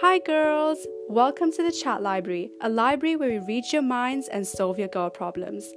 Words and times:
Hi, 0.00 0.20
girls! 0.20 0.86
Welcome 1.08 1.50
to 1.50 1.62
the 1.64 1.72
Chat 1.72 2.00
Library, 2.02 2.52
a 2.60 2.68
library 2.68 3.16
where 3.16 3.30
we 3.30 3.40
read 3.40 3.64
your 3.72 3.82
minds 3.82 4.28
and 4.28 4.46
solve 4.46 4.78
your 4.78 4.86
girl 4.86 5.10
problems. 5.10 5.72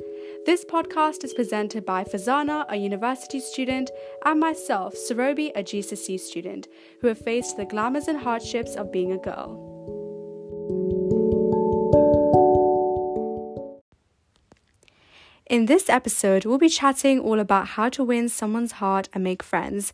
This 0.45 0.63
podcast 0.63 1.23
is 1.23 1.33
presented 1.33 1.87
by 1.87 2.03
Fazana, 2.03 2.65
a 2.69 2.75
university 2.75 3.39
student, 3.39 3.89
and 4.23 4.39
myself, 4.39 4.93
Sarobi, 4.93 5.51
a 5.55 5.63
GCSE 5.63 6.19
student, 6.19 6.67
who 6.99 7.07
have 7.07 7.17
faced 7.17 7.57
the 7.57 7.65
glamours 7.65 8.07
and 8.07 8.19
hardships 8.19 8.75
of 8.75 8.91
being 8.91 9.11
a 9.11 9.17
girl. 9.17 9.70
In 15.51 15.65
this 15.65 15.89
episode, 15.89 16.45
we'll 16.45 16.57
be 16.57 16.69
chatting 16.69 17.19
all 17.19 17.37
about 17.37 17.67
how 17.75 17.89
to 17.89 18.05
win 18.05 18.29
someone's 18.29 18.71
heart 18.71 19.09
and 19.13 19.21
make 19.21 19.43
friends. 19.43 19.91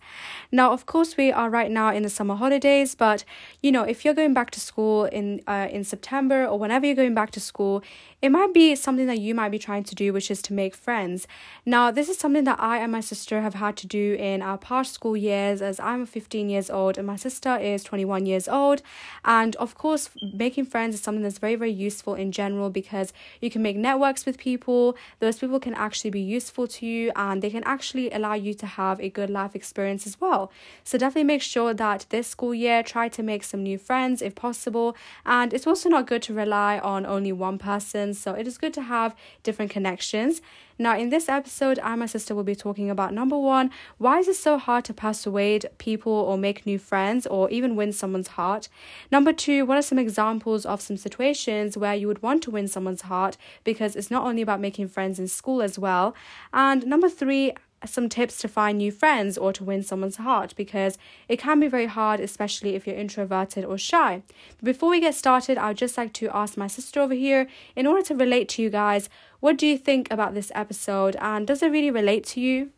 Now, 0.51 0.71
of 0.71 0.85
course, 0.85 1.17
we 1.17 1.31
are 1.31 1.49
right 1.49 1.71
now 1.71 1.91
in 1.91 2.03
the 2.03 2.11
summer 2.11 2.35
holidays, 2.35 2.93
but 2.93 3.23
you 3.63 3.71
know, 3.71 3.81
if 3.81 4.05
you're 4.05 4.13
going 4.13 4.35
back 4.35 4.51
to 4.51 4.59
school 4.59 5.05
in 5.05 5.41
uh, 5.47 5.67
in 5.71 5.83
September 5.83 6.45
or 6.45 6.59
whenever 6.59 6.85
you're 6.85 6.93
going 7.03 7.15
back 7.15 7.31
to 7.31 7.39
school, 7.39 7.81
it 8.19 8.29
might 8.29 8.51
be 8.51 8.75
something 8.75 9.05
that 9.05 9.19
you 9.19 9.35
might 9.35 9.49
be 9.49 9.59
trying 9.59 9.83
to 9.83 9.95
do, 9.95 10.11
which 10.11 10.31
is 10.31 10.41
to 10.43 10.53
make 10.53 10.73
friends. 10.73 11.27
Now, 11.65 11.91
this 11.91 12.09
is 12.09 12.17
something 12.17 12.45
that 12.45 12.59
I 12.59 12.77
and 12.77 12.91
my 12.91 12.99
sister 12.99 13.41
have 13.41 13.53
had 13.53 13.77
to 13.77 13.87
do 13.87 14.15
in 14.19 14.41
our 14.41 14.57
past 14.57 14.93
school 14.93 15.15
years, 15.15 15.61
as 15.61 15.79
I'm 15.79 16.05
15 16.07 16.49
years 16.49 16.69
old 16.69 16.97
and 16.97 17.05
my 17.05 17.15
sister 17.15 17.57
is 17.57 17.83
21 17.83 18.25
years 18.25 18.47
old. 18.47 18.81
And 19.23 19.55
of 19.57 19.75
course, 19.75 20.09
making 20.33 20.65
friends 20.65 20.95
is 20.95 21.01
something 21.01 21.21
that's 21.21 21.37
very, 21.37 21.55
very 21.55 21.71
useful 21.71 22.15
in 22.15 22.31
general 22.31 22.71
because 22.71 23.13
you 23.39 23.51
can 23.51 23.61
make 23.61 23.77
networks 23.77 24.25
with 24.25 24.37
people. 24.37 24.95
Those 25.19 25.37
people 25.47 25.56
can 25.59 25.73
actually 25.73 26.09
be 26.09 26.21
useful 26.21 26.67
to 26.67 26.85
you 26.85 27.11
and 27.15 27.41
they 27.41 27.49
can 27.49 27.63
actually 27.65 28.11
allow 28.11 28.33
you 28.33 28.53
to 28.55 28.65
have 28.65 28.99
a 28.99 29.09
good 29.09 29.29
life 29.29 29.55
experience 29.55 30.05
as 30.05 30.19
well. 30.19 30.51
So, 30.83 30.97
definitely 30.97 31.25
make 31.25 31.41
sure 31.41 31.73
that 31.73 32.05
this 32.09 32.27
school 32.27 32.53
year, 32.53 32.83
try 32.83 33.09
to 33.09 33.23
make 33.23 33.43
some 33.43 33.63
new 33.63 33.77
friends 33.77 34.21
if 34.21 34.35
possible. 34.35 34.95
And 35.25 35.53
it's 35.53 35.67
also 35.67 35.89
not 35.89 36.07
good 36.07 36.21
to 36.23 36.33
rely 36.33 36.79
on 36.79 37.05
only 37.05 37.31
one 37.31 37.57
person 37.57 38.13
so 38.13 38.33
it 38.33 38.47
is 38.47 38.57
good 38.57 38.73
to 38.75 38.83
have 38.83 39.15
different 39.43 39.71
connections. 39.71 40.41
Now, 40.79 40.97
in 40.97 41.09
this 41.09 41.27
episode, 41.27 41.79
I 41.79 41.91
and 41.91 42.01
my 42.01 42.05
sister 42.05 42.35
will 42.35 42.43
be 42.43 42.55
talking 42.55 42.89
about 42.89 43.13
number 43.13 43.37
one, 43.37 43.71
why 43.97 44.19
is 44.19 44.27
it 44.27 44.35
so 44.35 44.57
hard 44.57 44.85
to 44.85 44.93
persuade 44.93 45.65
people 45.79 46.11
or 46.11 46.37
make 46.37 46.65
new 46.65 46.77
friends 46.77 47.25
or 47.25 47.49
even 47.49 47.75
win 47.75 47.91
someone's 47.91 48.29
heart? 48.29 48.69
Number 49.11 49.33
two, 49.33 49.65
what 49.65 49.77
are 49.77 49.81
some 49.81 49.97
examples 49.97 50.65
of 50.65 50.81
some 50.81 50.97
situations 50.97 51.77
where 51.77 51.95
you 51.95 52.07
would 52.07 52.21
want 52.21 52.43
to 52.43 52.51
win 52.51 52.67
someone's 52.67 53.01
heart 53.03 53.37
because 53.63 53.95
it's 53.95 54.11
not 54.11 54.25
only 54.25 54.41
about 54.41 54.59
making 54.59 54.89
friends 54.89 55.17
in 55.17 55.27
school 55.27 55.61
as 55.61 55.79
well? 55.79 56.13
And 56.53 56.85
number 56.85 57.09
three, 57.09 57.53
some 57.85 58.09
tips 58.09 58.39
to 58.39 58.47
find 58.47 58.77
new 58.77 58.91
friends 58.91 59.37
or 59.37 59.53
to 59.53 59.63
win 59.63 59.83
someone's 59.83 60.17
heart 60.17 60.53
because 60.57 60.97
it 61.27 61.37
can 61.37 61.59
be 61.59 61.67
very 61.67 61.85
hard, 61.85 62.19
especially 62.19 62.75
if 62.75 62.87
you're 62.87 62.95
introverted 62.95 63.63
or 63.63 63.77
shy. 63.77 64.23
But 64.57 64.65
before 64.65 64.89
we 64.89 64.99
get 64.99 65.13
started, 65.13 65.57
I 65.57 65.69
would 65.69 65.77
just 65.77 65.97
like 65.97 66.13
to 66.13 66.35
ask 66.35 66.57
my 66.57 66.67
sister 66.67 66.99
over 66.99 67.13
here, 67.13 67.47
in 67.75 67.85
order 67.85 68.01
to 68.03 68.15
relate 68.15 68.49
to 68.49 68.61
you 68.61 68.69
guys, 68.69 69.09
what 69.39 69.57
do 69.57 69.67
you 69.67 69.77
think 69.77 70.07
about 70.11 70.33
this 70.33 70.51
episode 70.55 71.15
and 71.21 71.47
does 71.47 71.61
it 71.61 71.71
really 71.71 71.91
relate 71.91 72.25
to 72.27 72.41
you? 72.41 72.71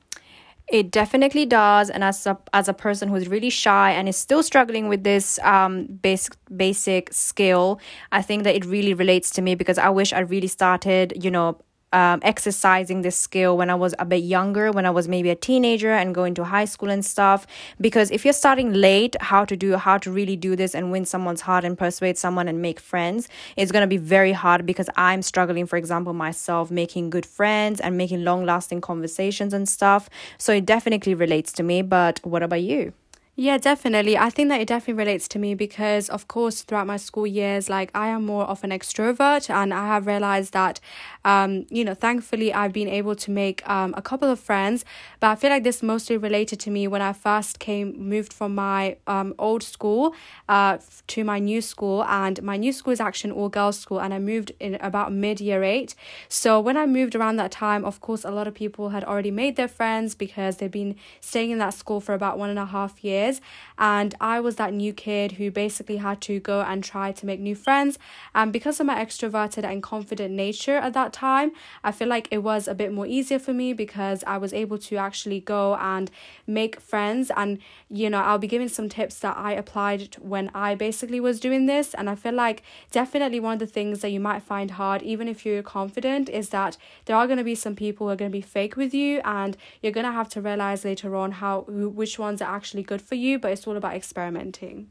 It 0.72 0.92
definitely 0.92 1.48
does, 1.48 1.90
and 1.90 2.04
as 2.04 2.28
a 2.28 2.38
as 2.54 2.70
a 2.70 2.74
person 2.74 3.10
who's 3.10 3.28
really 3.28 3.50
shy 3.50 3.90
and 3.92 4.08
is 4.08 4.18
still 4.18 4.44
struggling 4.44 4.88
with 4.88 5.04
this 5.04 5.40
um 5.40 5.86
basic 5.86 6.36
basic 6.56 7.12
skill, 7.12 7.80
I 8.12 8.22
think 8.22 8.44
that 8.44 8.56
it 8.56 8.66
really 8.66 8.94
relates 8.94 9.32
to 9.32 9.42
me 9.42 9.56
because 9.56 9.80
I 9.80 9.90
wish 9.90 10.14
I 10.14 10.20
really 10.20 10.48
started, 10.48 11.24
you 11.24 11.32
know, 11.32 11.58
um, 11.94 12.20
exercising 12.24 13.02
this 13.02 13.18
skill 13.18 13.58
when 13.58 13.70
I 13.70 13.76
was 13.76 13.96
a 14.00 14.06
bit 14.06 14.24
younger, 14.24 14.72
when 14.72 14.86
I 14.86 14.90
was 14.90 15.08
maybe 15.08 15.30
a 15.30 15.36
teenager 15.36 15.92
and 15.92 16.14
going 16.14 16.34
to 16.36 16.44
high 16.44 16.66
school 16.66 16.90
and 16.90 17.04
stuff. 17.04 17.48
Because 17.80 18.12
if 18.12 18.26
you're 18.26 18.34
starting 18.34 18.74
late, 18.74 19.16
how 19.22 19.46
to 19.46 19.56
do, 19.56 19.76
how 19.78 19.98
to 20.00 20.12
really 20.12 20.36
do 20.36 20.56
this 20.56 20.76
and 20.76 20.92
win 20.92 21.06
someone's 21.06 21.42
heart 21.42 21.64
and 21.64 21.78
persuade 21.78 22.18
someone 22.18 22.48
and 22.48 22.62
make 22.62 22.80
friends, 22.80 23.28
it's 23.56 23.72
going 23.72 23.84
to 23.84 23.88
be 23.88 23.98
very 23.98 24.34
hard 24.34 24.66
because 24.66 24.90
I'm 24.96 25.22
struggling, 25.22 25.66
for 25.66 25.78
example, 25.78 26.14
myself 26.14 26.72
making 26.72 27.10
good 27.10 27.26
friends 27.26 27.80
and 27.80 27.98
making 27.98 28.24
long 28.24 28.46
lasting 28.46 28.82
conversations 28.82 29.54
and 29.54 29.68
stuff. 29.68 30.10
So 30.38 30.54
it 30.54 30.66
definitely 30.66 31.14
relates 31.14 31.52
to 31.54 31.64
me. 31.64 31.82
But 31.82 32.20
what 32.24 32.44
about 32.44 32.62
you? 32.62 32.94
Yeah, 33.42 33.58
definitely. 33.58 34.18
I 34.18 34.30
think 34.30 34.50
that 34.50 34.60
it 34.60 34.68
definitely 34.68 34.96
relates 35.02 35.30
to 35.30 35.40
me 35.40 35.56
because, 35.56 36.10
of 36.10 36.28
course, 36.28 36.62
throughout 36.62 36.88
my 36.88 36.98
school 36.98 37.26
years, 37.26 37.70
like 37.70 37.90
I 37.96 38.10
am 38.10 38.26
more 38.26 38.44
of 38.44 38.66
an 38.66 38.70
extrovert, 38.72 39.50
and 39.50 39.74
I 39.74 39.88
have 39.88 40.08
realized 40.08 40.52
that, 40.52 40.82
um, 41.24 41.66
you 41.70 41.86
know, 41.86 41.94
thankfully 41.94 42.54
I've 42.54 42.74
been 42.74 42.90
able 42.90 43.16
to 43.16 43.32
make 43.32 43.66
um, 43.70 43.94
a 43.96 44.02
couple 44.02 44.30
of 44.30 44.42
friends. 44.42 44.84
But 45.22 45.28
I 45.28 45.36
feel 45.36 45.52
like 45.52 45.64
this 45.64 45.82
mostly 45.82 46.18
related 46.18 46.60
to 46.60 46.70
me 46.70 46.86
when 46.90 47.02
I 47.02 47.14
first 47.14 47.60
came, 47.60 47.96
moved 47.98 48.34
from 48.34 48.56
my 48.56 48.98
um, 49.08 49.34
old 49.40 49.64
school 49.64 50.14
uh, 50.50 50.80
to 51.08 51.24
my 51.24 51.40
new 51.40 51.62
school, 51.62 52.04
and 52.10 52.44
my 52.44 52.58
new 52.58 52.74
school 52.74 52.92
is 52.92 53.00
actually 53.00 53.30
an 53.32 53.38
all 53.38 53.48
girls 53.48 53.80
school, 53.80 54.02
and 54.02 54.14
I 54.14 54.20
moved 54.20 54.52
in 54.60 54.76
about 54.82 55.14
mid 55.14 55.40
year 55.40 55.64
eight. 55.64 55.96
So 56.28 56.60
when 56.60 56.76
I 56.76 56.86
moved 56.86 57.16
around 57.16 57.38
that 57.38 57.52
time, 57.52 57.86
of 57.86 58.02
course, 58.02 58.26
a 58.26 58.32
lot 58.32 58.50
of 58.50 58.54
people 58.54 58.90
had 58.90 59.06
already 59.06 59.32
made 59.32 59.56
their 59.56 59.70
friends 59.70 60.14
because 60.14 60.58
they've 60.58 60.70
been 60.70 60.98
staying 61.22 61.52
in 61.52 61.58
that 61.60 61.74
school 61.74 62.02
for 62.02 62.14
about 62.14 62.38
one 62.38 62.50
and 62.50 62.60
a 62.60 62.66
half 62.66 63.02
years 63.02 63.29
years. 63.30 63.42
And 63.78 64.14
I 64.20 64.42
was 64.42 64.58
that 64.58 64.74
new 64.74 64.92
kid 64.92 65.34
who 65.34 65.52
basically 65.52 65.98
had 65.98 66.20
to 66.22 66.40
go 66.42 66.62
and 66.62 66.84
try 66.84 67.14
to 67.14 67.26
make 67.26 67.40
new 67.40 67.56
friends. 67.56 67.98
And 68.36 68.52
because 68.52 68.80
of 68.80 68.86
my 68.88 69.04
extroverted 69.04 69.64
and 69.64 69.82
confident 69.82 70.34
nature 70.34 70.76
at 70.76 70.94
that 70.94 71.14
time, 71.14 71.52
I 71.82 71.94
feel 71.94 72.10
like 72.10 72.28
it 72.30 72.40
was 72.40 72.68
a 72.68 72.76
bit 72.76 72.92
more 72.92 73.08
easier 73.08 73.40
for 73.40 73.54
me 73.54 73.72
because 73.72 74.24
I 74.28 74.38
was 74.38 74.54
able 74.54 74.78
to 74.80 74.98
actually 74.98 75.40
go 75.40 75.76
and 75.76 76.12
make 76.46 76.82
friends. 76.82 77.32
And, 77.38 77.60
you 77.90 78.10
know, 78.10 78.20
I'll 78.20 78.38
be 78.38 78.48
giving 78.48 78.68
some 78.68 78.90
tips 78.90 79.20
that 79.20 79.38
I 79.38 79.54
applied 79.54 80.18
when 80.20 80.52
I 80.54 80.76
basically 80.76 81.22
was 81.22 81.40
doing 81.40 81.66
this. 81.66 81.94
And 81.94 82.10
I 82.10 82.16
feel 82.16 82.34
like 82.34 82.64
definitely 82.92 83.40
one 83.40 83.54
of 83.54 83.60
the 83.60 83.68
things 83.68 84.02
that 84.02 84.10
you 84.10 84.20
might 84.20 84.44
find 84.44 84.72
hard, 84.72 85.02
even 85.04 85.30
if 85.30 85.46
you're 85.46 85.64
confident, 85.64 86.28
is 86.28 86.50
that 86.50 86.76
there 87.06 87.16
are 87.16 87.28
going 87.28 87.38
to 87.38 87.46
be 87.46 87.56
some 87.56 87.76
people 87.76 88.08
who 88.08 88.12
are 88.12 88.18
going 88.18 88.32
to 88.32 88.38
be 88.38 88.42
fake 88.42 88.76
with 88.76 88.94
you. 88.94 89.22
And 89.24 89.56
you're 89.82 89.94
going 89.94 90.06
to 90.06 90.12
have 90.12 90.28
to 90.30 90.42
realize 90.42 90.84
later 90.84 91.16
on 91.16 91.32
how 91.32 91.62
which 91.70 92.20
ones 92.20 92.42
are 92.42 92.54
actually 92.54 92.84
good 92.84 93.02
for 93.02 93.16
you, 93.16 93.19
but 93.40 93.52
it's 93.52 93.68
all 93.68 93.78
about 93.78 93.96
experimenting. 93.96 94.90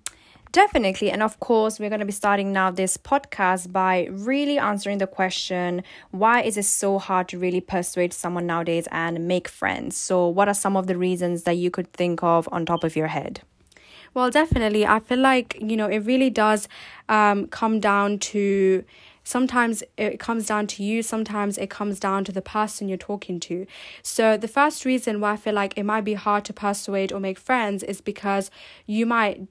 Definitely. 0.52 1.10
And 1.10 1.22
of 1.22 1.38
course, 1.40 1.78
we're 1.78 1.90
going 1.90 2.00
to 2.00 2.06
be 2.06 2.12
starting 2.12 2.52
now 2.52 2.70
this 2.70 2.96
podcast 2.96 3.70
by 3.70 4.08
really 4.10 4.58
answering 4.58 4.98
the 4.98 5.06
question 5.06 5.82
why 6.10 6.40
is 6.42 6.56
it 6.56 6.64
so 6.64 6.98
hard 6.98 7.28
to 7.28 7.38
really 7.38 7.60
persuade 7.60 8.14
someone 8.14 8.46
nowadays 8.46 8.88
and 8.90 9.28
make 9.28 9.46
friends? 9.46 9.96
So, 9.96 10.26
what 10.26 10.48
are 10.48 10.54
some 10.54 10.76
of 10.76 10.86
the 10.86 10.96
reasons 10.96 11.42
that 11.42 11.58
you 11.58 11.70
could 11.70 11.92
think 11.92 12.22
of 12.22 12.48
on 12.50 12.64
top 12.64 12.82
of 12.82 12.96
your 12.96 13.08
head? 13.08 13.42
Well, 14.14 14.30
definitely. 14.30 14.86
I 14.86 15.00
feel 15.00 15.18
like, 15.18 15.58
you 15.60 15.76
know, 15.76 15.86
it 15.86 15.98
really 15.98 16.30
does 16.30 16.66
um, 17.10 17.46
come 17.48 17.78
down 17.78 18.18
to 18.18 18.84
sometimes 19.28 19.82
it 19.98 20.18
comes 20.18 20.46
down 20.46 20.66
to 20.66 20.82
you, 20.82 21.02
sometimes 21.02 21.58
it 21.58 21.68
comes 21.68 22.00
down 22.00 22.24
to 22.24 22.32
the 22.32 22.40
person 22.40 22.88
you're 22.88 22.96
talking 22.96 23.38
to. 23.40 23.66
So, 24.02 24.38
the 24.38 24.48
first 24.48 24.86
reason 24.86 25.20
why 25.20 25.32
I 25.32 25.36
feel 25.36 25.52
like 25.52 25.74
it 25.76 25.84
might 25.84 26.04
be 26.04 26.14
hard 26.14 26.46
to 26.46 26.54
persuade 26.54 27.12
or 27.12 27.20
make 27.20 27.38
friends 27.38 27.82
is 27.82 28.00
because 28.00 28.50
you 28.86 29.04
might 29.04 29.46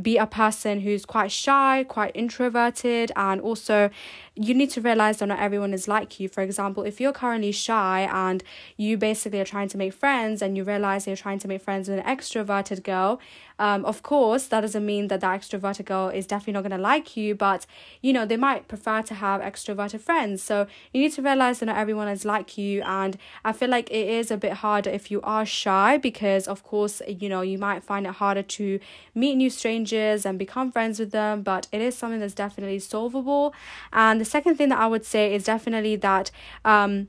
be 0.00 0.16
a 0.16 0.26
person 0.26 0.80
who's 0.80 1.04
quite 1.04 1.30
shy, 1.30 1.84
quite 1.88 2.12
introverted, 2.14 3.12
and 3.16 3.40
also 3.40 3.90
you 4.38 4.54
need 4.54 4.70
to 4.70 4.80
realize 4.80 5.18
that 5.18 5.26
not 5.26 5.40
everyone 5.40 5.74
is 5.74 5.88
like 5.88 6.20
you. 6.20 6.28
For 6.28 6.42
example, 6.42 6.84
if 6.84 7.00
you're 7.00 7.12
currently 7.12 7.52
shy 7.52 8.08
and 8.10 8.42
you 8.76 8.96
basically 8.96 9.40
are 9.40 9.44
trying 9.44 9.68
to 9.68 9.78
make 9.78 9.92
friends 9.92 10.40
and 10.40 10.56
you 10.56 10.64
realize 10.64 11.06
you're 11.06 11.16
trying 11.16 11.40
to 11.40 11.48
make 11.48 11.62
friends 11.62 11.88
with 11.88 11.98
an 11.98 12.04
extroverted 12.04 12.84
girl, 12.84 13.20
um, 13.58 13.84
of 13.84 14.04
course, 14.04 14.46
that 14.46 14.60
doesn't 14.60 14.86
mean 14.86 15.08
that 15.08 15.20
that 15.20 15.40
extroverted 15.40 15.86
girl 15.86 16.08
is 16.08 16.26
definitely 16.26 16.52
not 16.52 16.62
going 16.62 16.78
to 16.78 16.78
like 16.78 17.16
you, 17.16 17.34
but 17.34 17.66
you 18.00 18.12
know, 18.12 18.24
they 18.24 18.36
might 18.36 18.68
prefer 18.68 19.02
to 19.02 19.14
have 19.14 19.40
extroverted 19.40 20.00
friends. 20.00 20.42
So 20.42 20.68
you 20.92 21.00
need 21.02 21.12
to 21.14 21.22
realize 21.22 21.58
that 21.58 21.66
not 21.66 21.76
everyone 21.76 22.06
is 22.06 22.24
like 22.24 22.56
you. 22.56 22.82
And 22.82 23.18
I 23.44 23.52
feel 23.52 23.68
like 23.68 23.90
it 23.90 24.08
is 24.08 24.30
a 24.30 24.36
bit 24.36 24.52
harder 24.52 24.90
if 24.90 25.10
you 25.10 25.20
are 25.22 25.44
shy 25.44 25.98
because, 25.98 26.46
of 26.46 26.62
course, 26.62 27.02
you 27.08 27.28
know, 27.28 27.40
you 27.40 27.58
might 27.58 27.82
find 27.82 28.06
it 28.06 28.14
harder 28.14 28.42
to 28.42 28.78
meet 29.14 29.34
new 29.34 29.50
strangers 29.50 30.24
and 30.24 30.38
become 30.38 30.70
friends 30.70 31.00
with 31.00 31.10
them, 31.10 31.42
but 31.42 31.66
it 31.72 31.80
is 31.80 31.98
something 31.98 32.20
that's 32.20 32.34
definitely 32.34 32.78
solvable. 32.78 33.52
And 33.92 34.20
the 34.20 34.24
second 34.28 34.56
thing 34.56 34.68
that 34.68 34.78
I 34.78 34.86
would 34.86 35.04
say 35.04 35.34
is 35.34 35.44
definitely 35.44 35.96
that 35.96 36.30
um 36.64 37.08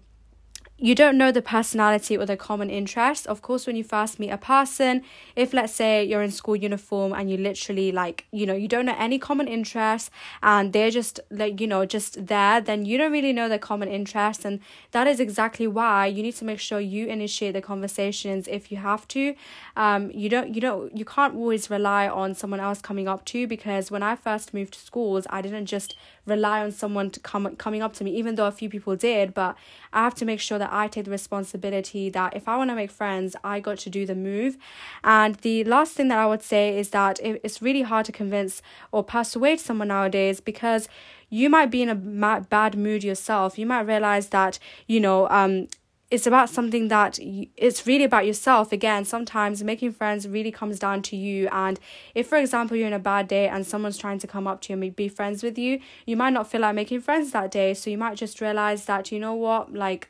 you 0.81 0.95
don't 0.95 1.17
know 1.17 1.31
the 1.31 1.41
personality 1.41 2.17
or 2.17 2.25
the 2.25 2.37
common 2.37 2.69
interests. 2.69 3.25
Of 3.25 3.41
course, 3.41 3.67
when 3.67 3.75
you 3.75 3.83
first 3.83 4.17
meet 4.17 4.29
a 4.29 4.37
person, 4.37 5.03
if 5.35 5.53
let's 5.53 5.73
say 5.73 6.05
you're 6.05 6.21
in 6.21 6.31
school 6.31 6.55
uniform 6.55 7.11
and 7.11 7.29
you 7.29 7.35
literally 7.35 7.91
like, 7.91 8.25
you 8.31 8.45
know, 8.45 8.53
you 8.53 8.69
don't 8.69 8.85
know 8.85 8.95
any 8.97 9.19
common 9.19 9.49
interests 9.49 10.09
and 10.41 10.71
they're 10.71 10.89
just 10.89 11.19
like, 11.29 11.59
you 11.59 11.67
know, 11.67 11.85
just 11.85 12.27
there, 12.27 12.61
then 12.61 12.85
you 12.85 12.97
don't 12.97 13.11
really 13.11 13.33
know 13.33 13.49
their 13.49 13.59
common 13.59 13.89
interests. 13.89 14.45
And 14.45 14.61
that 14.91 15.05
is 15.05 15.19
exactly 15.19 15.67
why 15.67 16.05
you 16.05 16.23
need 16.23 16.35
to 16.37 16.45
make 16.45 16.59
sure 16.59 16.79
you 16.79 17.07
initiate 17.07 17.53
the 17.53 17.61
conversations 17.61 18.47
if 18.47 18.71
you 18.71 18.77
have 18.77 19.05
to. 19.09 19.35
Um, 19.75 20.11
you 20.11 20.29
don't, 20.29 20.55
you 20.55 20.61
don't, 20.61 20.95
you 20.97 21.03
can't 21.03 21.35
always 21.35 21.69
rely 21.69 22.07
on 22.07 22.35
someone 22.35 22.61
else 22.61 22.81
coming 22.81 23.09
up 23.09 23.25
to 23.25 23.39
you 23.39 23.47
because 23.47 23.91
when 23.91 24.01
I 24.01 24.15
first 24.15 24.53
moved 24.53 24.75
to 24.75 24.79
schools, 24.79 25.27
I 25.29 25.41
didn't 25.41 25.65
just 25.65 25.97
rely 26.29 26.61
on 26.61 26.71
someone 26.71 27.09
to 27.09 27.19
come 27.19 27.55
coming 27.57 27.81
up 27.81 27.93
to 27.93 28.03
me 28.03 28.11
even 28.15 28.35
though 28.35 28.45
a 28.45 28.51
few 28.51 28.69
people 28.69 28.95
did 28.95 29.33
but 29.33 29.55
i 29.91 30.03
have 30.03 30.15
to 30.15 30.25
make 30.25 30.39
sure 30.39 30.57
that 30.57 30.71
i 30.71 30.87
take 30.87 31.05
the 31.05 31.11
responsibility 31.11 32.09
that 32.09 32.35
if 32.35 32.47
i 32.47 32.55
want 32.55 32.69
to 32.69 32.75
make 32.75 32.91
friends 32.91 33.35
i 33.43 33.59
got 33.59 33.77
to 33.77 33.89
do 33.89 34.05
the 34.05 34.15
move. 34.15 34.57
And 35.03 35.35
the 35.35 35.63
last 35.63 35.93
thing 35.93 36.07
that 36.09 36.19
i 36.19 36.25
would 36.25 36.43
say 36.43 36.77
is 36.77 36.89
that 36.91 37.19
it's 37.21 37.61
really 37.61 37.81
hard 37.81 38.05
to 38.05 38.11
convince 38.11 38.61
or 38.91 39.03
persuade 39.03 39.59
someone 39.59 39.87
nowadays 39.89 40.39
because 40.39 40.87
you 41.29 41.49
might 41.49 41.69
be 41.69 41.81
in 41.81 41.89
a 41.89 42.41
bad 42.49 42.75
mood 42.75 43.03
yourself. 43.03 43.59
You 43.59 43.67
might 43.67 43.81
realize 43.81 44.29
that 44.29 44.57
you 44.87 44.99
know 44.99 45.27
um 45.29 45.67
it's 46.11 46.25
about 46.25 46.49
something 46.49 46.87
that 46.87 47.19
you, 47.19 47.47
it's 47.55 47.85
really 47.85 48.03
about 48.03 48.25
yourself 48.25 48.71
again 48.71 49.05
sometimes 49.05 49.63
making 49.63 49.91
friends 49.91 50.27
really 50.27 50.51
comes 50.51 50.79
down 50.79 51.01
to 51.01 51.15
you 51.15 51.47
and 51.51 51.79
if 52.15 52.27
for 52.27 52.37
example 52.37 52.75
you're 52.75 52.87
in 52.87 52.93
a 52.93 52.99
bad 52.99 53.27
day 53.27 53.47
and 53.47 53.65
someone's 53.65 53.97
trying 53.97 54.19
to 54.19 54.27
come 54.27 54.47
up 54.47 54.61
to 54.61 54.73
you 54.73 54.81
and 54.81 54.95
be 54.95 55.07
friends 55.07 55.43
with 55.43 55.57
you 55.57 55.79
you 56.05 56.17
might 56.17 56.33
not 56.33 56.49
feel 56.49 56.61
like 56.61 56.75
making 56.75 56.99
friends 56.99 57.31
that 57.31 57.51
day 57.51 57.73
so 57.73 57.89
you 57.89 57.97
might 57.97 58.15
just 58.15 58.41
realize 58.41 58.85
that 58.85 59.11
you 59.11 59.19
know 59.19 59.33
what 59.33 59.73
like 59.73 60.09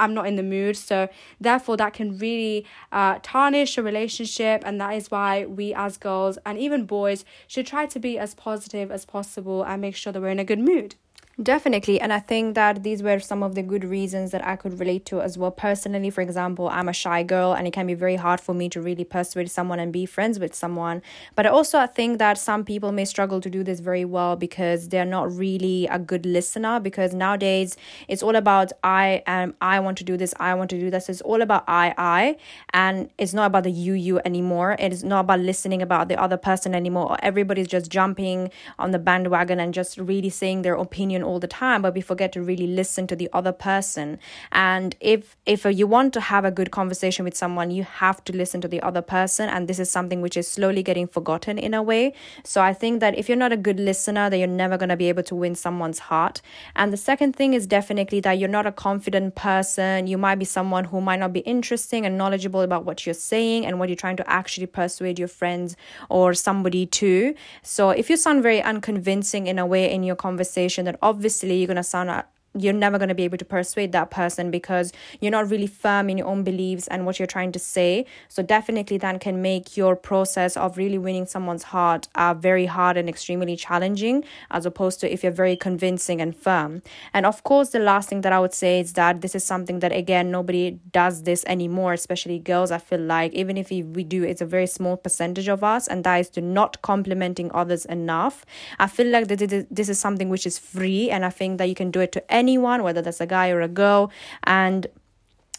I'm 0.00 0.14
not 0.14 0.26
in 0.26 0.36
the 0.36 0.42
mood. 0.42 0.76
So, 0.76 1.08
therefore, 1.38 1.76
that 1.76 1.92
can 1.92 2.16
really 2.18 2.64
uh, 2.90 3.18
tarnish 3.22 3.76
a 3.76 3.82
relationship. 3.82 4.62
And 4.64 4.80
that 4.80 4.94
is 4.94 5.10
why 5.10 5.44
we, 5.44 5.74
as 5.74 5.98
girls 5.98 6.38
and 6.46 6.58
even 6.58 6.86
boys, 6.86 7.24
should 7.46 7.66
try 7.66 7.86
to 7.86 7.98
be 8.00 8.18
as 8.18 8.34
positive 8.34 8.90
as 8.90 9.04
possible 9.04 9.62
and 9.62 9.80
make 9.82 9.94
sure 9.94 10.12
that 10.12 10.20
we're 10.20 10.28
in 10.30 10.38
a 10.38 10.44
good 10.44 10.58
mood. 10.58 10.94
Definitely. 11.38 11.98
And 11.98 12.12
I 12.12 12.18
think 12.18 12.54
that 12.54 12.82
these 12.82 13.02
were 13.02 13.18
some 13.18 13.42
of 13.42 13.54
the 13.54 13.62
good 13.62 13.82
reasons 13.82 14.30
that 14.32 14.46
I 14.46 14.56
could 14.56 14.78
relate 14.78 15.06
to 15.06 15.22
as 15.22 15.38
well. 15.38 15.50
Personally, 15.50 16.10
for 16.10 16.20
example, 16.20 16.68
I'm 16.68 16.86
a 16.86 16.92
shy 16.92 17.22
girl 17.22 17.54
and 17.54 17.66
it 17.66 17.72
can 17.72 17.86
be 17.86 17.94
very 17.94 18.16
hard 18.16 18.42
for 18.42 18.52
me 18.54 18.68
to 18.68 18.82
really 18.82 19.04
persuade 19.04 19.50
someone 19.50 19.80
and 19.80 19.90
be 19.90 20.04
friends 20.04 20.38
with 20.38 20.54
someone. 20.54 21.00
But 21.36 21.46
also, 21.46 21.78
I 21.78 21.86
think 21.86 22.18
that 22.18 22.36
some 22.36 22.62
people 22.62 22.92
may 22.92 23.06
struggle 23.06 23.40
to 23.40 23.48
do 23.48 23.64
this 23.64 23.80
very 23.80 24.04
well 24.04 24.36
because 24.36 24.90
they're 24.90 25.06
not 25.06 25.32
really 25.34 25.86
a 25.86 25.98
good 25.98 26.26
listener. 26.26 26.78
Because 26.78 27.14
nowadays, 27.14 27.74
it's 28.06 28.22
all 28.22 28.36
about 28.36 28.72
I 28.84 29.22
am, 29.26 29.54
I 29.62 29.80
want 29.80 29.96
to 29.98 30.04
do 30.04 30.18
this, 30.18 30.34
I 30.38 30.52
want 30.52 30.68
to 30.70 30.78
do 30.78 30.90
this. 30.90 31.08
It's 31.08 31.22
all 31.22 31.40
about 31.40 31.64
I, 31.66 31.94
I. 31.96 32.36
And 32.74 33.08
it's 33.16 33.32
not 33.32 33.46
about 33.46 33.64
the 33.64 33.70
you, 33.70 33.94
you 33.94 34.20
anymore. 34.26 34.76
It 34.78 34.92
is 34.92 35.02
not 35.02 35.20
about 35.20 35.40
listening 35.40 35.80
about 35.80 36.08
the 36.08 36.20
other 36.20 36.36
person 36.36 36.74
anymore. 36.74 37.16
Everybody's 37.22 37.68
just 37.68 37.90
jumping 37.90 38.50
on 38.78 38.90
the 38.90 38.98
bandwagon 38.98 39.58
and 39.58 39.72
just 39.72 39.96
really 39.96 40.28
saying 40.28 40.62
their 40.62 40.74
opinion 40.74 41.29
all 41.30 41.40
the 41.40 41.46
time 41.46 41.82
but 41.82 41.94
we 41.94 42.00
forget 42.00 42.32
to 42.32 42.42
really 42.42 42.66
listen 42.66 43.06
to 43.06 43.16
the 43.16 43.28
other 43.32 43.52
person. 43.52 44.18
And 44.52 44.96
if 45.00 45.36
if 45.46 45.64
you 45.64 45.86
want 45.86 46.12
to 46.14 46.20
have 46.20 46.44
a 46.44 46.50
good 46.50 46.70
conversation 46.70 47.24
with 47.24 47.36
someone 47.36 47.70
you 47.70 47.84
have 47.84 48.22
to 48.24 48.36
listen 48.36 48.60
to 48.60 48.68
the 48.68 48.80
other 48.82 49.02
person. 49.02 49.48
And 49.48 49.68
this 49.68 49.78
is 49.78 49.90
something 49.90 50.20
which 50.20 50.36
is 50.36 50.48
slowly 50.48 50.82
getting 50.82 51.06
forgotten 51.06 51.58
in 51.58 51.74
a 51.74 51.82
way. 51.82 52.12
So 52.44 52.60
i 52.60 52.72
think 52.72 53.00
that 53.00 53.16
if 53.16 53.28
you're 53.28 53.44
not 53.44 53.52
a 53.52 53.56
good 53.56 53.80
listener 53.80 54.28
then 54.28 54.38
you're 54.40 54.48
never 54.64 54.76
going 54.76 54.88
to 54.88 54.96
be 54.96 55.08
able 55.08 55.22
to 55.22 55.34
win 55.34 55.54
someone's 55.54 56.00
heart. 56.10 56.42
And 56.74 56.92
the 56.92 56.96
second 56.96 57.36
thing 57.36 57.54
is 57.54 57.66
definitely 57.66 58.20
that 58.20 58.38
you're 58.38 58.48
not 58.48 58.66
a 58.66 58.72
confident 58.72 59.34
person. 59.34 60.06
You 60.06 60.18
might 60.18 60.36
be 60.36 60.44
someone 60.44 60.84
who 60.84 61.00
might 61.00 61.20
not 61.20 61.32
be 61.32 61.40
interesting 61.40 62.04
and 62.06 62.18
knowledgeable 62.18 62.62
about 62.62 62.84
what 62.84 63.06
you're 63.06 63.14
saying 63.14 63.66
and 63.66 63.78
what 63.78 63.88
you're 63.88 63.96
trying 63.96 64.16
to 64.16 64.30
actually 64.30 64.66
persuade 64.66 65.18
your 65.18 65.28
friends 65.28 65.76
or 66.08 66.34
somebody 66.34 66.86
to. 66.86 67.34
So 67.62 67.90
if 67.90 68.10
you 68.10 68.16
sound 68.16 68.42
very 68.42 68.62
unconvincing 68.62 69.46
in 69.46 69.58
a 69.58 69.66
way 69.66 69.90
in 69.90 70.02
your 70.02 70.16
conversation 70.16 70.84
that 70.86 70.98
obviously 71.10 71.58
you're 71.58 71.66
going 71.66 71.76
to 71.76 71.90
sound 71.94 72.10
you're 72.58 72.72
never 72.72 72.98
going 72.98 73.08
to 73.08 73.14
be 73.14 73.24
able 73.24 73.38
to 73.38 73.44
persuade 73.44 73.92
that 73.92 74.10
person 74.10 74.50
because 74.50 74.92
you're 75.20 75.30
not 75.30 75.48
really 75.50 75.66
firm 75.66 76.10
in 76.10 76.18
your 76.18 76.26
own 76.26 76.42
beliefs 76.42 76.88
and 76.88 77.06
what 77.06 77.18
you're 77.18 77.26
trying 77.26 77.52
to 77.52 77.58
say. 77.58 78.06
So, 78.28 78.42
definitely, 78.42 78.98
that 78.98 79.20
can 79.20 79.40
make 79.40 79.76
your 79.76 79.94
process 79.94 80.56
of 80.56 80.76
really 80.76 80.98
winning 80.98 81.26
someone's 81.26 81.64
heart 81.64 82.08
uh, 82.14 82.34
very 82.34 82.66
hard 82.66 82.96
and 82.96 83.08
extremely 83.08 83.56
challenging, 83.56 84.24
as 84.50 84.66
opposed 84.66 85.00
to 85.00 85.12
if 85.12 85.22
you're 85.22 85.32
very 85.32 85.56
convincing 85.56 86.20
and 86.20 86.36
firm. 86.36 86.82
And 87.14 87.26
of 87.26 87.44
course, 87.44 87.70
the 87.70 87.78
last 87.78 88.08
thing 88.08 88.22
that 88.22 88.32
I 88.32 88.40
would 88.40 88.54
say 88.54 88.80
is 88.80 88.94
that 88.94 89.20
this 89.20 89.34
is 89.34 89.44
something 89.44 89.78
that, 89.80 89.92
again, 89.92 90.30
nobody 90.30 90.78
does 90.92 91.22
this 91.22 91.44
anymore, 91.46 91.92
especially 91.92 92.38
girls. 92.38 92.70
I 92.70 92.78
feel 92.78 93.00
like 93.00 93.32
even 93.32 93.56
if 93.56 93.70
we 93.70 93.82
do, 93.82 94.24
it's 94.24 94.40
a 94.40 94.46
very 94.46 94.66
small 94.66 94.96
percentage 94.96 95.48
of 95.48 95.62
us, 95.62 95.86
and 95.86 96.04
that 96.04 96.16
is 96.16 96.30
to 96.30 96.40
not 96.40 96.82
complimenting 96.82 97.50
others 97.52 97.84
enough. 97.86 98.44
I 98.78 98.86
feel 98.86 99.06
like 99.06 99.28
that 99.28 99.66
this 99.70 99.88
is 99.88 99.98
something 99.98 100.28
which 100.28 100.46
is 100.46 100.58
free, 100.58 101.10
and 101.10 101.24
I 101.24 101.30
think 101.30 101.58
that 101.58 101.68
you 101.68 101.74
can 101.74 101.90
do 101.90 102.00
it 102.00 102.12
to 102.12 102.32
anyone, 102.42 102.82
whether 102.82 103.02
that's 103.02 103.20
a 103.20 103.26
guy 103.26 103.48
or 103.50 103.60
a 103.60 103.68
girl, 103.82 104.10
and 104.44 104.86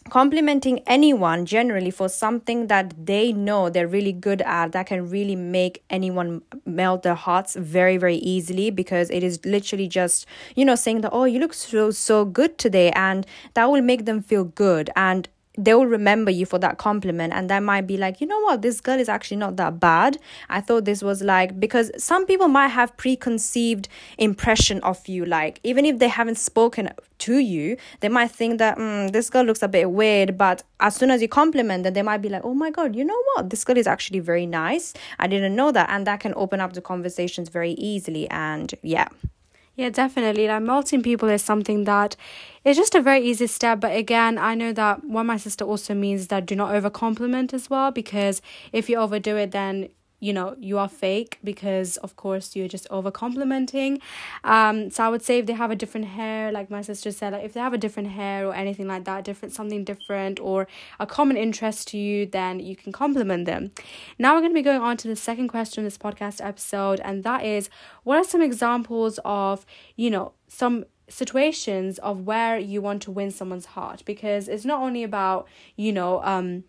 complimenting 0.10 0.80
anyone 0.88 1.46
generally 1.46 1.92
for 1.92 2.10
something 2.10 2.68
that 2.68 3.06
they 3.06 3.32
know 3.32 3.70
they're 3.70 3.88
really 3.88 4.12
good 4.12 4.42
at 4.42 4.72
that 4.72 4.88
can 4.88 5.08
really 5.10 5.36
make 5.36 5.84
anyone 5.90 6.42
melt 6.66 7.04
their 7.04 7.20
hearts 7.28 7.56
very 7.56 7.98
very 7.98 8.16
easily 8.16 8.72
because 8.72 9.12
it 9.12 9.24
is 9.24 9.40
literally 9.46 9.88
just 9.88 10.26
you 10.56 10.66
know 10.66 10.76
saying 10.76 11.02
that 11.02 11.12
oh 11.14 11.26
you 11.26 11.40
look 11.40 11.54
so 11.54 11.92
so 11.92 12.26
good 12.26 12.58
today 12.58 12.90
and 12.92 13.28
that 13.54 13.70
will 13.70 13.82
make 13.82 14.06
them 14.06 14.22
feel 14.22 14.44
good. 14.44 14.90
And 14.96 15.28
they 15.58 15.74
will 15.74 15.88
remember 15.88 16.32
you 16.32 16.46
for 16.46 16.58
that 16.60 16.78
compliment 16.78 17.34
and 17.34 17.50
that 17.50 17.62
might 17.62 17.86
be 17.88 17.98
like 17.98 18.22
you 18.22 18.28
know 18.28 18.40
what? 18.42 18.62
This 18.62 18.80
girl 18.80 19.00
is 19.00 19.10
actually 19.10 19.38
not 19.38 19.58
that 19.58 19.80
bad. 19.80 20.18
I 20.50 20.62
thought 20.62 20.86
this 20.86 21.02
was 21.02 21.22
like 21.22 21.60
because 21.60 21.92
some 21.98 22.26
people 22.26 22.48
might 22.48 22.70
have 22.70 22.96
preconceived 22.98 23.88
impression 24.18 24.80
of 24.82 25.08
you. 25.08 25.26
Like 25.26 25.60
even 25.64 25.86
if 25.86 26.00
they 26.00 26.08
haven't 26.08 26.38
spoken 26.38 26.90
to 27.20 27.38
you 27.38 27.78
they 28.00 28.10
might 28.10 28.32
think 28.32 28.58
that 28.58 28.78
mm, 28.78 29.12
this 29.12 29.30
girl 29.30 29.44
looks 29.44 29.62
a 29.62 29.68
bit 29.68 29.92
weird 29.92 30.38
but 30.40 30.64
as 30.80 30.96
soon 30.96 31.12
as 31.12 31.22
you 31.22 31.28
compliment 31.28 31.84
them 31.84 31.94
they 31.94 32.02
might 32.02 32.18
be 32.18 32.30
like 32.30 32.44
oh 32.44 32.54
my 32.54 32.72
god 32.72 32.96
you 32.96 33.04
know 33.04 33.22
what? 33.36 33.50
This 33.50 33.64
girl 33.64 33.78
is 33.78 33.88
actually 33.88 34.20
very 34.20 34.46
nice. 34.46 34.94
I 35.20 35.28
didn't 35.28 35.56
know 35.56 35.72
that. 35.72 35.90
And 35.90 36.08
that 36.08 36.20
can 36.20 36.34
open 36.36 36.60
up 36.62 36.74
the 36.74 36.82
conversations 36.82 37.50
very 37.50 37.72
easily 37.74 38.30
and 38.30 38.74
yeah 38.82 39.08
yeah, 39.76 39.90
definitely. 39.90 40.48
Like 40.48 40.62
melting 40.64 41.02
people 41.02 41.30
is 41.30 41.42
something 41.42 41.86
that 41.86 42.16
is 42.66 42.78
just 42.78 42.94
a 42.94 43.02
very 43.02 43.22
easy 43.22 43.48
step. 43.48 43.80
But 43.80 43.96
again, 43.96 44.38
I 44.38 44.54
know 44.54 44.74
that 44.74 45.04
what 45.04 45.24
my 45.24 45.38
sister 45.38 45.66
also 45.66 45.94
means 45.94 46.28
that 46.28 46.46
do 46.46 46.56
not 46.56 46.76
over 46.76 46.90
compliment 46.90 47.54
as 47.54 47.70
well 47.70 47.92
because 47.92 48.42
if 48.74 48.90
you 48.90 48.98
overdo 48.98 49.38
it, 49.38 49.52
then 49.52 49.90
you 50.22 50.32
know 50.32 50.56
you 50.60 50.78
are 50.78 50.88
fake 50.88 51.40
because 51.44 51.98
of 51.98 52.16
course 52.16 52.56
you're 52.56 52.70
just 52.70 52.88
over 52.90 53.12
complimenting 53.12 54.00
um 54.46 54.90
so 54.90 55.04
i 55.04 55.10
would 55.10 55.22
say 55.22 55.40
if 55.40 55.46
they 55.46 55.54
have 55.54 55.72
a 55.72 55.76
different 55.76 56.08
hair 56.08 56.52
like 56.52 56.70
my 56.70 56.82
sister 56.82 57.12
said 57.12 57.34
like 57.34 57.44
if 57.44 57.54
they 57.54 57.60
have 57.60 57.74
a 57.74 57.78
different 57.78 58.10
hair 58.10 58.48
or 58.48 58.54
anything 58.54 58.88
like 58.88 59.04
that 59.04 59.24
different 59.26 59.54
something 59.54 59.84
different 59.84 60.40
or 60.40 60.68
a 61.00 61.06
common 61.06 61.36
interest 61.36 61.90
to 61.90 61.98
you 61.98 62.26
then 62.26 62.60
you 62.60 62.76
can 62.76 62.92
compliment 62.92 63.46
them. 63.46 63.72
Now 64.20 64.34
we're 64.34 64.42
going 64.42 64.52
to 64.52 64.56
be 64.56 64.62
going 64.62 64.82
on 64.82 64.98
to 64.98 65.08
the 65.08 65.16
second 65.16 65.48
question 65.48 65.82
in 65.82 65.86
this 65.86 65.98
podcast 65.98 66.44
episode 66.46 67.00
and 67.04 67.24
that 67.24 67.44
is 67.44 67.70
what 68.04 68.18
are 68.18 68.24
some 68.24 68.42
examples 68.42 69.20
of 69.26 69.66
you 69.96 70.10
know 70.10 70.34
some 70.48 70.86
situations 71.08 72.00
of 72.00 72.22
where 72.22 72.58
you 72.58 72.82
want 72.82 73.02
to 73.04 73.12
win 73.12 73.32
someone's 73.32 73.66
heart? 73.66 74.04
Because 74.06 74.48
it's 74.48 74.66
not 74.66 74.82
only 74.82 75.04
about 75.04 75.48
you 75.76 75.92
know 75.92 76.22
um 76.24 76.64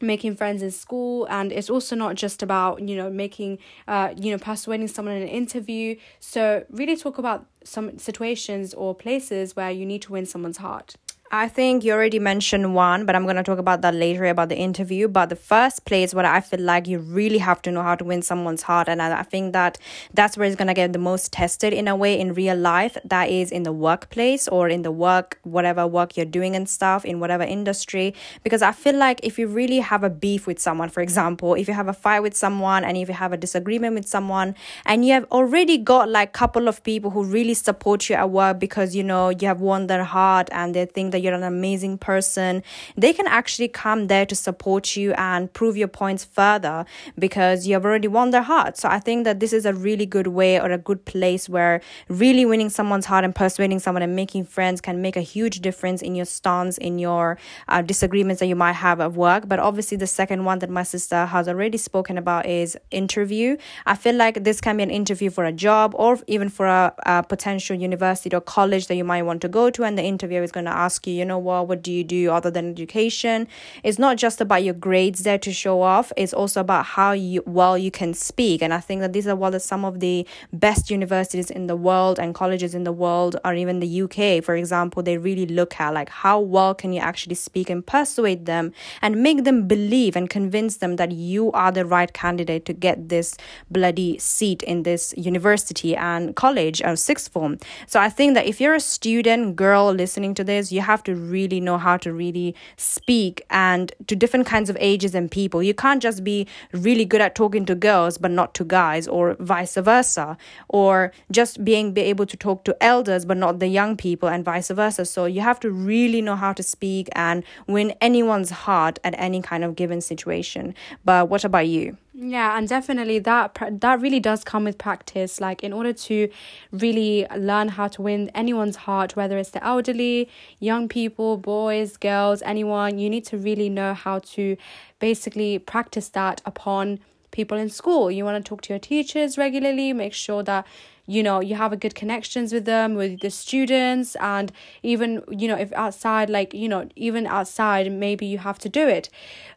making 0.00 0.36
friends 0.36 0.62
in 0.62 0.70
school 0.70 1.26
and 1.30 1.52
it's 1.52 1.70
also 1.70 1.94
not 1.94 2.14
just 2.14 2.42
about 2.42 2.80
you 2.88 2.96
know 2.96 3.10
making 3.10 3.58
uh 3.88 4.12
you 4.16 4.30
know 4.30 4.38
persuading 4.38 4.88
someone 4.88 5.14
in 5.14 5.22
an 5.22 5.28
interview. 5.28 5.96
So 6.20 6.64
really 6.70 6.96
talk 6.96 7.18
about 7.18 7.46
some 7.64 7.98
situations 7.98 8.74
or 8.74 8.94
places 8.94 9.54
where 9.54 9.70
you 9.70 9.84
need 9.84 10.02
to 10.02 10.12
win 10.12 10.26
someone's 10.26 10.58
heart 10.58 10.96
I 11.32 11.46
think 11.46 11.84
you 11.84 11.92
already 11.92 12.18
mentioned 12.18 12.74
one, 12.74 13.06
but 13.06 13.14
I'm 13.14 13.22
going 13.22 13.36
to 13.36 13.44
talk 13.44 13.60
about 13.60 13.82
that 13.82 13.94
later 13.94 14.24
about 14.24 14.48
the 14.48 14.56
interview. 14.56 15.06
But 15.06 15.28
the 15.28 15.36
first 15.36 15.84
place 15.84 16.12
where 16.12 16.26
I 16.26 16.40
feel 16.40 16.58
like 16.58 16.88
you 16.88 16.98
really 16.98 17.38
have 17.38 17.62
to 17.62 17.70
know 17.70 17.84
how 17.84 17.94
to 17.94 18.04
win 18.04 18.20
someone's 18.20 18.62
heart, 18.62 18.88
and 18.88 19.00
I 19.00 19.22
think 19.22 19.52
that 19.52 19.78
that's 20.12 20.36
where 20.36 20.44
it's 20.48 20.56
going 20.56 20.66
to 20.66 20.74
get 20.74 20.92
the 20.92 20.98
most 20.98 21.32
tested 21.32 21.72
in 21.72 21.86
a 21.86 21.94
way 21.94 22.18
in 22.18 22.34
real 22.34 22.56
life. 22.56 22.96
That 23.04 23.30
is 23.30 23.52
in 23.52 23.62
the 23.62 23.72
workplace 23.72 24.48
or 24.48 24.68
in 24.68 24.82
the 24.82 24.90
work, 24.90 25.38
whatever 25.44 25.86
work 25.86 26.16
you're 26.16 26.26
doing 26.26 26.56
and 26.56 26.68
stuff, 26.68 27.04
in 27.04 27.20
whatever 27.20 27.44
industry. 27.44 28.12
Because 28.42 28.60
I 28.60 28.72
feel 28.72 28.96
like 28.96 29.20
if 29.22 29.38
you 29.38 29.46
really 29.46 29.78
have 29.78 30.02
a 30.02 30.10
beef 30.10 30.48
with 30.48 30.58
someone, 30.58 30.88
for 30.88 31.00
example, 31.00 31.54
if 31.54 31.68
you 31.68 31.74
have 31.74 31.86
a 31.86 31.92
fight 31.92 32.24
with 32.24 32.36
someone 32.36 32.82
and 32.82 32.96
if 32.96 33.06
you 33.06 33.14
have 33.14 33.32
a 33.32 33.36
disagreement 33.36 33.94
with 33.94 34.08
someone, 34.08 34.56
and 34.84 35.04
you 35.04 35.12
have 35.12 35.26
already 35.30 35.78
got 35.78 36.08
like 36.08 36.30
a 36.30 36.32
couple 36.32 36.66
of 36.66 36.82
people 36.82 37.10
who 37.12 37.22
really 37.22 37.54
support 37.54 38.08
you 38.08 38.16
at 38.16 38.30
work 38.30 38.58
because 38.58 38.96
you 38.96 39.04
know 39.04 39.28
you 39.28 39.46
have 39.46 39.60
won 39.60 39.86
their 39.86 40.02
heart 40.02 40.48
and 40.50 40.74
they 40.74 40.86
think 40.86 41.12
that 41.12 41.19
you're 41.20 41.34
an 41.34 41.42
amazing 41.42 41.98
person, 41.98 42.62
they 42.96 43.12
can 43.12 43.26
actually 43.26 43.68
come 43.68 44.06
there 44.06 44.26
to 44.26 44.34
support 44.34 44.96
you 44.96 45.12
and 45.12 45.52
prove 45.52 45.76
your 45.76 45.88
points 45.88 46.24
further 46.24 46.84
because 47.18 47.66
you 47.66 47.74
have 47.74 47.84
already 47.84 48.08
won 48.08 48.30
their 48.30 48.42
heart. 48.42 48.76
So 48.76 48.88
I 48.88 48.98
think 48.98 49.24
that 49.24 49.40
this 49.40 49.52
is 49.52 49.66
a 49.66 49.74
really 49.74 50.06
good 50.06 50.26
way 50.26 50.60
or 50.60 50.70
a 50.70 50.78
good 50.78 51.04
place 51.04 51.48
where 51.48 51.80
really 52.08 52.44
winning 52.44 52.70
someone's 52.70 53.06
heart 53.06 53.24
and 53.24 53.34
persuading 53.34 53.78
someone 53.78 54.02
and 54.02 54.16
making 54.16 54.44
friends 54.44 54.80
can 54.80 55.00
make 55.02 55.16
a 55.16 55.20
huge 55.20 55.60
difference 55.60 56.02
in 56.02 56.14
your 56.14 56.24
stance, 56.24 56.78
in 56.78 56.98
your 56.98 57.38
uh, 57.68 57.82
disagreements 57.82 58.40
that 58.40 58.46
you 58.46 58.56
might 58.56 58.72
have 58.72 59.00
at 59.00 59.12
work. 59.12 59.48
But 59.48 59.58
obviously, 59.58 59.96
the 59.96 60.06
second 60.06 60.44
one 60.44 60.58
that 60.60 60.70
my 60.70 60.82
sister 60.82 61.26
has 61.26 61.48
already 61.48 61.78
spoken 61.78 62.18
about 62.18 62.46
is 62.46 62.76
interview. 62.90 63.56
I 63.86 63.96
feel 63.96 64.14
like 64.14 64.44
this 64.44 64.60
can 64.60 64.76
be 64.76 64.82
an 64.82 64.90
interview 64.90 65.30
for 65.30 65.44
a 65.44 65.52
job 65.52 65.94
or 65.96 66.18
even 66.26 66.48
for 66.48 66.66
a, 66.66 66.94
a 67.06 67.22
potential 67.22 67.76
university 67.76 68.34
or 68.34 68.40
college 68.40 68.86
that 68.88 68.96
you 68.96 69.04
might 69.04 69.22
want 69.22 69.40
to 69.42 69.48
go 69.48 69.70
to, 69.70 69.84
and 69.84 69.96
the 69.98 70.02
interviewer 70.02 70.42
is 70.42 70.52
going 70.52 70.66
to 70.66 70.72
ask 70.72 71.06
you 71.06 71.09
you, 71.10 71.24
know 71.24 71.38
what, 71.38 71.68
what 71.68 71.82
do 71.82 71.92
you 71.92 72.04
do 72.04 72.30
other 72.30 72.50
than 72.50 72.70
education? 72.70 73.48
It's 73.82 73.98
not 73.98 74.16
just 74.16 74.40
about 74.40 74.64
your 74.64 74.74
grades 74.74 75.22
there 75.22 75.38
to 75.38 75.52
show 75.52 75.82
off, 75.82 76.12
it's 76.16 76.32
also 76.32 76.60
about 76.60 76.86
how 76.86 77.12
you 77.12 77.42
well 77.46 77.76
you 77.76 77.90
can 77.90 78.14
speak. 78.14 78.62
And 78.62 78.72
I 78.72 78.80
think 78.80 79.00
that 79.00 79.12
these 79.12 79.26
are 79.26 79.36
what 79.36 79.54
are 79.54 79.58
some 79.58 79.84
of 79.84 80.00
the 80.00 80.26
best 80.52 80.90
universities 80.90 81.50
in 81.50 81.66
the 81.66 81.76
world 81.76 82.18
and 82.18 82.34
colleges 82.34 82.74
in 82.74 82.84
the 82.84 82.92
world, 82.92 83.36
or 83.44 83.54
even 83.54 83.80
the 83.80 84.02
UK, 84.02 84.42
for 84.44 84.54
example, 84.54 85.02
they 85.02 85.18
really 85.18 85.46
look 85.46 85.80
at 85.80 85.94
like 85.94 86.08
how 86.08 86.40
well 86.40 86.74
can 86.74 86.92
you 86.92 87.00
actually 87.00 87.34
speak 87.34 87.70
and 87.70 87.86
persuade 87.86 88.46
them 88.46 88.72
and 89.02 89.22
make 89.22 89.44
them 89.44 89.66
believe 89.66 90.16
and 90.16 90.30
convince 90.30 90.78
them 90.78 90.96
that 90.96 91.12
you 91.12 91.52
are 91.52 91.72
the 91.72 91.84
right 91.84 92.12
candidate 92.12 92.64
to 92.64 92.72
get 92.72 93.08
this 93.08 93.36
bloody 93.70 94.18
seat 94.18 94.62
in 94.64 94.82
this 94.82 95.14
university 95.16 95.96
and 95.96 96.36
college 96.36 96.82
or 96.82 96.96
sixth 96.96 97.32
form. 97.32 97.58
So 97.86 98.00
I 98.00 98.08
think 98.08 98.34
that 98.34 98.46
if 98.46 98.60
you're 98.60 98.74
a 98.74 98.80
student 98.80 99.56
girl 99.56 99.92
listening 99.92 100.34
to 100.34 100.44
this, 100.44 100.72
you 100.72 100.80
have 100.80 100.99
to 101.04 101.14
really 101.14 101.60
know 101.60 101.78
how 101.78 101.96
to 101.98 102.12
really 102.12 102.54
speak 102.76 103.42
and 103.50 103.92
to 104.06 104.16
different 104.16 104.46
kinds 104.46 104.70
of 104.70 104.76
ages 104.80 105.14
and 105.14 105.30
people. 105.30 105.62
You 105.62 105.74
can't 105.74 106.02
just 106.02 106.24
be 106.24 106.46
really 106.72 107.04
good 107.04 107.20
at 107.20 107.34
talking 107.34 107.64
to 107.66 107.74
girls 107.74 108.18
but 108.18 108.30
not 108.30 108.54
to 108.54 108.64
guys 108.64 109.08
or 109.08 109.36
vice 109.40 109.76
versa 109.76 110.36
or 110.68 111.12
just 111.30 111.64
being 111.64 111.92
be 111.92 112.02
able 112.02 112.26
to 112.26 112.36
talk 112.36 112.64
to 112.64 112.76
elders 112.82 113.24
but 113.24 113.36
not 113.36 113.58
the 113.58 113.68
young 113.68 113.96
people 113.96 114.28
and 114.28 114.44
vice 114.44 114.70
versa. 114.70 115.04
So 115.04 115.24
you 115.24 115.40
have 115.40 115.60
to 115.60 115.70
really 115.70 116.20
know 116.20 116.36
how 116.36 116.52
to 116.52 116.62
speak 116.62 117.08
and 117.12 117.44
win 117.66 117.94
anyone's 118.00 118.50
heart 118.50 118.98
at 119.04 119.14
any 119.18 119.42
kind 119.42 119.64
of 119.64 119.76
given 119.76 120.00
situation. 120.00 120.74
But 121.04 121.28
what 121.28 121.44
about 121.44 121.66
you? 121.66 121.96
Yeah, 122.22 122.58
and 122.58 122.68
definitely 122.68 123.18
that 123.20 123.56
that 123.80 124.00
really 124.00 124.20
does 124.20 124.44
come 124.44 124.64
with 124.64 124.76
practice. 124.76 125.40
Like 125.40 125.64
in 125.64 125.72
order 125.72 125.94
to 125.94 126.28
really 126.70 127.26
learn 127.34 127.68
how 127.68 127.88
to 127.88 128.02
win 128.02 128.30
anyone's 128.34 128.76
heart, 128.76 129.16
whether 129.16 129.38
it's 129.38 129.50
the 129.50 129.64
elderly, 129.64 130.28
young 130.58 130.86
people, 130.86 131.38
boys, 131.38 131.96
girls, 131.96 132.42
anyone, 132.42 132.98
you 132.98 133.08
need 133.08 133.24
to 133.26 133.38
really 133.38 133.70
know 133.70 133.94
how 133.94 134.18
to 134.34 134.58
basically 134.98 135.58
practice 135.58 136.10
that 136.10 136.42
upon 136.44 136.98
people 137.30 137.56
in 137.56 137.70
school. 137.70 138.10
You 138.10 138.26
want 138.26 138.44
to 138.44 138.46
talk 138.46 138.60
to 138.62 138.74
your 138.74 138.80
teachers 138.80 139.38
regularly, 139.38 139.94
make 139.94 140.12
sure 140.12 140.42
that 140.42 140.66
you 141.10 141.22
know 141.24 141.40
you 141.40 141.56
have 141.56 141.72
a 141.72 141.76
good 141.76 141.94
connections 141.94 142.52
with 142.52 142.64
them 142.64 142.94
with 142.94 143.20
the 143.20 143.30
students 143.30 144.14
and 144.16 144.52
even 144.82 145.22
you 145.28 145.48
know 145.48 145.56
if 145.56 145.72
outside 145.72 146.30
like 146.30 146.54
you 146.54 146.68
know 146.68 146.88
even 146.94 147.26
outside 147.26 147.90
maybe 147.90 148.24
you 148.26 148.38
have 148.38 148.58
to 148.58 148.68
do 148.68 148.86
it. 148.86 149.08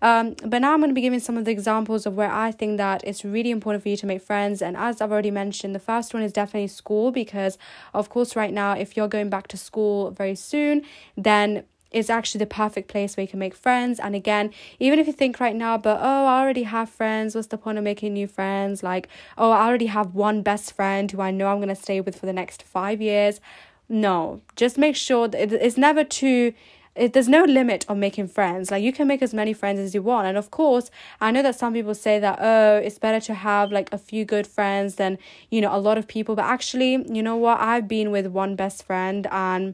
Um, 0.02 0.36
but 0.46 0.60
now 0.60 0.74
i'm 0.74 0.80
going 0.80 0.90
to 0.90 0.96
be 0.96 1.02
giving 1.02 1.20
some 1.20 1.38
of 1.38 1.46
the 1.46 1.52
examples 1.52 2.06
of 2.06 2.16
where 2.16 2.32
i 2.32 2.52
think 2.52 2.78
that 2.78 3.04
it's 3.04 3.24
really 3.24 3.52
important 3.52 3.84
for 3.84 3.90
you 3.90 3.98
to 3.98 4.06
make 4.06 4.22
friends. 4.22 4.62
And 4.62 4.76
as 4.76 5.00
i've 5.00 5.12
already 5.12 5.32
mentioned 5.32 5.76
the 5.76 5.86
first 5.92 6.14
one 6.14 6.24
is 6.24 6.34
definitely 6.34 6.68
school 6.68 7.12
because 7.12 7.58
of 7.94 8.10
course 8.10 8.36
right 8.36 8.54
now 8.54 8.74
if 8.74 8.98
you're 8.98 9.08
going 9.08 9.30
back 9.30 9.48
to 9.50 9.58
school 9.58 10.12
very 10.12 10.36
soon 10.36 10.82
then 11.16 11.64
is 11.94 12.10
actually 12.10 12.40
the 12.40 12.46
perfect 12.48 12.88
place 12.90 13.16
where 13.16 13.22
you 13.22 13.28
can 13.28 13.40
make 13.40 13.56
friends. 13.56 14.00
And 14.00 14.16
again, 14.16 14.52
even 14.80 15.00
if 15.00 15.08
you 15.08 15.14
think 15.14 15.40
right 15.40 15.56
now, 15.56 15.78
but 15.78 16.00
oh, 16.02 16.26
I 16.26 16.42
already 16.42 16.64
have 16.64 16.90
friends, 16.90 17.36
what's 17.36 17.48
the 17.48 17.58
point 17.58 17.78
of 17.78 17.84
making 17.84 18.14
new 18.14 18.28
friends? 18.28 18.84
Like, 18.84 19.08
oh, 19.38 19.52
I 19.52 19.68
already 19.68 19.88
have 19.88 20.14
one 20.14 20.42
best 20.42 20.74
friend 20.74 21.12
who 21.12 21.22
I 21.22 21.32
know 21.32 21.48
I'm 21.48 21.58
going 21.58 21.70
to 21.70 21.76
stay 21.76 22.02
with 22.02 22.20
for 22.20 22.26
the 22.26 22.34
next 22.34 22.64
five 22.64 23.02
years. 23.02 23.40
No, 23.88 24.42
just 24.56 24.78
make 24.78 24.96
sure 24.96 25.28
that 25.28 25.52
it's 25.54 25.78
never 25.78 26.04
too. 26.04 26.54
It, 26.96 27.14
there's 27.14 27.28
no 27.28 27.44
limit 27.44 27.86
on 27.90 28.00
making 28.00 28.28
friends. 28.28 28.70
Like 28.70 28.84
you 28.84 28.94
can 28.94 29.08
make 29.08 29.22
as 29.22 29.34
many 29.34 29.52
friends 29.52 29.80
as 29.80 29.96
you 29.96 30.02
want. 30.04 30.28
And 30.28 30.38
of 30.38 30.52
course, 30.52 30.92
I 31.20 31.32
know 31.32 31.42
that 31.42 31.56
some 31.56 31.74
people 31.74 31.96
say 31.96 32.20
that, 32.20 32.38
oh, 32.40 32.78
it's 32.78 33.00
better 33.00 33.20
to 33.26 33.34
have 33.34 33.72
like 33.72 33.92
a 33.92 33.98
few 33.98 34.26
good 34.26 34.46
friends 34.46 34.96
than, 34.96 35.18
you 35.50 35.60
know, 35.60 35.76
a 35.76 35.80
lot 35.80 35.98
of 35.98 36.08
people. 36.08 36.36
But 36.36 36.46
actually, 36.46 37.04
you 37.12 37.24
know 37.24 37.36
what? 37.36 37.60
I've 37.60 37.88
been 37.88 38.12
with 38.12 38.28
one 38.28 38.56
best 38.56 38.84
friend 38.86 39.28
and 39.32 39.74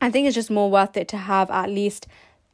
I 0.00 0.10
think 0.10 0.26
it's 0.26 0.34
just 0.34 0.50
more 0.50 0.70
worth 0.70 0.96
it 0.96 1.08
to 1.08 1.16
have 1.16 1.50
at 1.50 1.70
least 1.70 2.06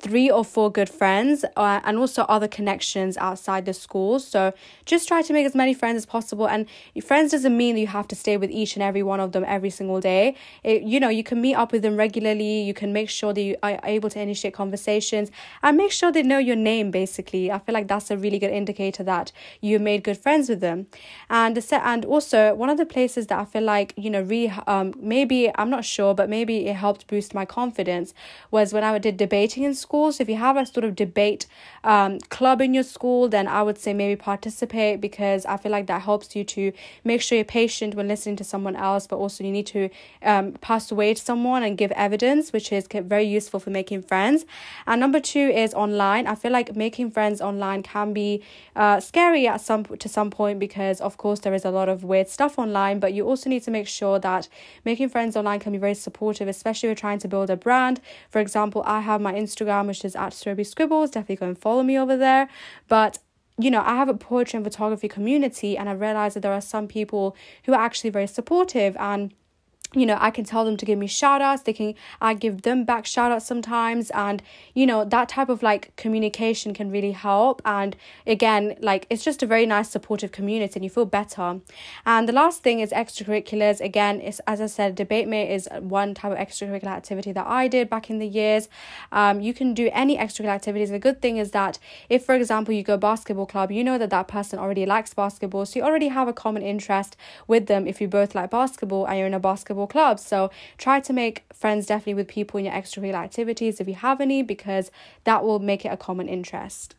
three 0.02 0.28
or 0.28 0.44
four 0.44 0.70
good 0.70 0.88
friends 0.88 1.44
uh, 1.56 1.80
and 1.84 1.96
also 1.96 2.22
other 2.22 2.48
connections 2.48 3.16
outside 3.16 3.64
the 3.64 3.72
school. 3.72 4.18
So 4.18 4.52
just 4.84 5.06
try 5.06 5.22
to 5.22 5.32
make 5.32 5.46
as 5.46 5.54
many 5.54 5.72
friends 5.72 5.98
as 5.98 6.06
possible. 6.06 6.48
And 6.48 6.66
friends 7.04 7.30
doesn't 7.30 7.56
mean 7.56 7.76
that 7.76 7.80
you 7.80 7.86
have 7.86 8.08
to 8.08 8.16
stay 8.16 8.36
with 8.36 8.50
each 8.50 8.74
and 8.74 8.82
every 8.82 9.04
one 9.04 9.20
of 9.20 9.30
them 9.30 9.44
every 9.46 9.70
single 9.70 10.00
day. 10.00 10.34
It, 10.64 10.82
you 10.82 10.98
know, 10.98 11.08
you 11.08 11.22
can 11.22 11.40
meet 11.40 11.54
up 11.54 11.70
with 11.70 11.82
them 11.82 11.96
regularly. 11.96 12.62
You 12.62 12.74
can 12.74 12.92
make 12.92 13.08
sure 13.08 13.32
that 13.32 13.40
you 13.40 13.56
are 13.62 13.78
able 13.84 14.10
to 14.10 14.20
initiate 14.20 14.54
conversations 14.54 15.30
and 15.62 15.76
make 15.76 15.92
sure 15.92 16.10
they 16.10 16.24
know 16.24 16.38
your 16.38 16.56
name, 16.56 16.90
basically. 16.90 17.52
I 17.52 17.60
feel 17.60 17.72
like 17.72 17.86
that's 17.86 18.10
a 18.10 18.16
really 18.16 18.40
good 18.40 18.50
indicator 18.50 19.04
that 19.04 19.30
you 19.60 19.78
made 19.78 20.02
good 20.02 20.18
friends 20.18 20.48
with 20.48 20.60
them. 20.60 20.88
And, 21.30 21.56
the, 21.56 21.86
and 21.86 22.04
also, 22.04 22.54
one 22.54 22.70
of 22.70 22.76
the 22.76 22.86
places 22.86 23.28
that 23.28 23.38
I 23.38 23.44
feel 23.44 23.62
like, 23.62 23.94
you 23.96 24.10
know, 24.10 24.22
really, 24.22 24.52
um, 24.66 24.94
maybe, 24.98 25.48
I'm 25.54 25.70
not 25.70 25.84
sure, 25.84 26.12
but 26.12 26.28
maybe 26.28 26.66
it 26.66 26.74
helped 26.74 27.06
boost 27.06 27.34
my 27.34 27.44
confidence 27.44 28.12
was 28.50 28.72
when 28.72 28.82
I 28.82 28.98
did 28.98 29.16
debating 29.16 29.62
in 29.62 29.74
school 29.74 29.91
schools. 29.92 30.20
If 30.20 30.28
you 30.30 30.36
have 30.36 30.56
a 30.56 30.64
sort 30.64 30.84
of 30.84 30.96
debate 30.96 31.44
um, 31.84 32.18
club 32.36 32.62
in 32.62 32.72
your 32.72 32.82
school, 32.82 33.28
then 33.28 33.46
I 33.46 33.62
would 33.62 33.76
say 33.76 33.92
maybe 33.92 34.16
participate 34.16 35.02
because 35.02 35.44
I 35.44 35.58
feel 35.58 35.70
like 35.70 35.86
that 35.88 36.00
helps 36.00 36.34
you 36.34 36.44
to 36.44 36.72
make 37.04 37.20
sure 37.20 37.36
you're 37.36 37.44
patient 37.44 37.94
when 37.94 38.08
listening 38.08 38.36
to 38.36 38.44
someone 38.44 38.74
else, 38.74 39.06
but 39.06 39.16
also 39.16 39.44
you 39.44 39.52
need 39.52 39.66
to 39.66 39.90
um, 40.22 40.52
pass 40.62 40.90
away 40.90 41.12
to 41.12 41.20
someone 41.20 41.62
and 41.62 41.76
give 41.76 41.92
evidence, 41.92 42.54
which 42.54 42.72
is 42.72 42.86
very 42.90 43.24
useful 43.24 43.60
for 43.60 43.68
making 43.68 44.00
friends. 44.02 44.46
And 44.86 44.98
number 44.98 45.20
two 45.20 45.46
is 45.64 45.74
online. 45.74 46.26
I 46.26 46.36
feel 46.36 46.52
like 46.52 46.74
making 46.74 47.10
friends 47.10 47.42
online 47.42 47.82
can 47.82 48.14
be 48.14 48.42
uh, 48.74 48.98
scary 49.00 49.46
at 49.46 49.60
some 49.60 49.84
to 49.84 50.08
some 50.08 50.30
point 50.30 50.58
because 50.58 51.02
of 51.02 51.18
course 51.18 51.40
there 51.40 51.52
is 51.52 51.66
a 51.66 51.70
lot 51.70 51.90
of 51.90 52.02
weird 52.02 52.28
stuff 52.28 52.58
online, 52.58 52.98
but 52.98 53.12
you 53.12 53.26
also 53.28 53.50
need 53.50 53.62
to 53.64 53.70
make 53.70 53.88
sure 53.88 54.18
that 54.20 54.48
making 54.86 55.10
friends 55.10 55.36
online 55.36 55.60
can 55.60 55.72
be 55.72 55.78
very 55.78 55.94
supportive, 55.94 56.48
especially 56.48 56.86
if 56.86 56.90
you're 56.92 57.04
trying 57.06 57.18
to 57.18 57.28
build 57.28 57.50
a 57.50 57.56
brand. 57.56 58.00
For 58.30 58.40
example, 58.40 58.82
I 58.86 59.00
have 59.00 59.20
my 59.20 59.34
Instagram 59.34 59.81
Is 59.90 60.16
at 60.16 60.32
Strawberry 60.32 60.64
Scribbles. 60.64 61.10
Definitely 61.10 61.36
go 61.36 61.46
and 61.46 61.58
follow 61.58 61.82
me 61.82 61.98
over 61.98 62.16
there. 62.16 62.48
But 62.88 63.18
you 63.58 63.70
know, 63.70 63.82
I 63.82 63.96
have 63.96 64.08
a 64.08 64.14
poetry 64.14 64.56
and 64.56 64.64
photography 64.64 65.08
community, 65.08 65.76
and 65.76 65.88
I 65.88 65.92
realized 65.92 66.36
that 66.36 66.40
there 66.40 66.52
are 66.52 66.60
some 66.60 66.88
people 66.88 67.36
who 67.64 67.74
are 67.74 67.80
actually 67.80 68.10
very 68.10 68.26
supportive 68.26 68.96
and 68.98 69.34
you 69.94 70.06
know, 70.06 70.16
I 70.20 70.30
can 70.30 70.44
tell 70.44 70.64
them 70.64 70.76
to 70.76 70.86
give 70.86 70.98
me 70.98 71.06
shout 71.06 71.42
outs. 71.42 71.62
They 71.62 71.72
can, 71.72 71.94
I 72.20 72.34
give 72.34 72.62
them 72.62 72.84
back 72.84 73.06
shout 73.06 73.30
outs 73.32 73.46
sometimes. 73.46 74.10
And, 74.10 74.42
you 74.74 74.86
know, 74.86 75.04
that 75.04 75.28
type 75.28 75.48
of 75.48 75.62
like 75.62 75.94
communication 75.96 76.74
can 76.74 76.90
really 76.90 77.12
help. 77.12 77.60
And 77.64 77.96
again, 78.26 78.76
like 78.80 79.06
it's 79.10 79.24
just 79.24 79.42
a 79.42 79.46
very 79.46 79.66
nice 79.66 79.90
supportive 79.90 80.32
community 80.32 80.74
and 80.76 80.84
you 80.84 80.90
feel 80.90 81.04
better. 81.04 81.60
And 82.06 82.28
the 82.28 82.32
last 82.32 82.62
thing 82.62 82.80
is 82.80 82.90
extracurriculars. 82.90 83.80
Again, 83.80 84.20
it's, 84.20 84.40
as 84.46 84.60
I 84.60 84.66
said, 84.66 84.94
debate 84.94 85.28
mate 85.28 85.52
is 85.52 85.68
one 85.80 86.14
type 86.14 86.32
of 86.32 86.38
extracurricular 86.38 86.86
activity 86.86 87.32
that 87.32 87.46
I 87.46 87.68
did 87.68 87.90
back 87.90 88.08
in 88.10 88.18
the 88.18 88.26
years. 88.26 88.68
Um, 89.10 89.40
you 89.40 89.52
can 89.52 89.74
do 89.74 89.90
any 89.92 90.16
extracurricular 90.16 90.48
activities. 90.48 90.90
The 90.90 90.98
good 90.98 91.20
thing 91.20 91.36
is 91.36 91.50
that 91.50 91.78
if, 92.08 92.24
for 92.24 92.34
example, 92.34 92.74
you 92.74 92.82
go 92.82 92.96
basketball 92.96 93.46
club, 93.46 93.70
you 93.70 93.84
know 93.84 93.98
that 93.98 94.10
that 94.10 94.28
person 94.28 94.58
already 94.58 94.86
likes 94.86 95.12
basketball. 95.14 95.66
So 95.66 95.78
you 95.78 95.84
already 95.84 96.08
have 96.08 96.28
a 96.28 96.32
common 96.32 96.62
interest 96.62 97.16
with 97.46 97.66
them 97.66 97.86
if 97.86 98.00
you 98.00 98.08
both 98.08 98.34
like 98.34 98.50
basketball 98.50 99.06
and 99.06 99.18
you're 99.18 99.26
in 99.26 99.34
a 99.34 99.40
basketball 99.40 99.81
clubs. 99.86 100.24
So 100.24 100.50
try 100.78 101.00
to 101.00 101.12
make 101.12 101.44
friends 101.52 101.86
definitely 101.86 102.14
with 102.14 102.28
people 102.28 102.58
in 102.58 102.64
your 102.66 102.74
extracurricular 102.74 103.14
activities 103.14 103.80
if 103.80 103.88
you 103.88 103.94
have 103.94 104.20
any, 104.20 104.42
because 104.42 104.90
that 105.24 105.44
will 105.44 105.58
make 105.58 105.84
it 105.84 105.88
a 105.88 105.96
common 105.96 106.28
interest. 106.28 106.94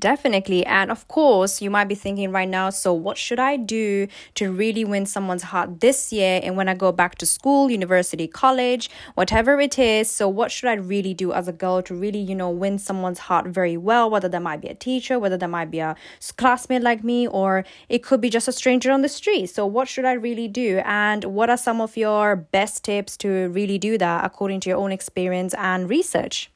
Definitely. 0.00 0.64
And 0.64 0.90
of 0.90 1.06
course, 1.08 1.60
you 1.60 1.70
might 1.70 1.84
be 1.84 1.94
thinking 1.94 2.32
right 2.32 2.48
now, 2.48 2.70
so 2.70 2.94
what 2.94 3.18
should 3.18 3.38
I 3.38 3.58
do 3.58 4.08
to 4.36 4.50
really 4.50 4.82
win 4.82 5.04
someone's 5.04 5.42
heart 5.42 5.80
this 5.80 6.10
year? 6.10 6.40
And 6.42 6.56
when 6.56 6.68
I 6.70 6.74
go 6.74 6.90
back 6.90 7.16
to 7.16 7.26
school, 7.26 7.70
university, 7.70 8.26
college, 8.26 8.88
whatever 9.14 9.60
it 9.60 9.78
is, 9.78 10.10
so 10.10 10.26
what 10.26 10.50
should 10.50 10.70
I 10.70 10.74
really 10.74 11.12
do 11.12 11.32
as 11.34 11.48
a 11.48 11.52
girl 11.52 11.82
to 11.82 11.94
really, 11.94 12.18
you 12.18 12.34
know, 12.34 12.48
win 12.48 12.78
someone's 12.78 13.18
heart 13.18 13.48
very 13.48 13.76
well? 13.76 14.08
Whether 14.08 14.28
that 14.30 14.40
might 14.40 14.62
be 14.62 14.68
a 14.68 14.74
teacher, 14.74 15.18
whether 15.18 15.36
that 15.36 15.50
might 15.50 15.70
be 15.70 15.80
a 15.80 15.94
classmate 16.38 16.82
like 16.82 17.04
me, 17.04 17.28
or 17.28 17.66
it 17.90 18.02
could 18.02 18.22
be 18.22 18.30
just 18.30 18.48
a 18.48 18.52
stranger 18.52 18.90
on 18.90 19.02
the 19.02 19.08
street. 19.08 19.48
So, 19.48 19.66
what 19.66 19.86
should 19.86 20.06
I 20.06 20.12
really 20.12 20.48
do? 20.48 20.80
And 20.86 21.24
what 21.24 21.50
are 21.50 21.58
some 21.58 21.80
of 21.82 21.98
your 21.98 22.36
best 22.36 22.84
tips 22.84 23.18
to 23.18 23.50
really 23.50 23.76
do 23.76 23.98
that 23.98 24.24
according 24.24 24.60
to 24.60 24.70
your 24.70 24.78
own 24.78 24.92
experience 24.92 25.52
and 25.58 25.90
research? 25.90 26.50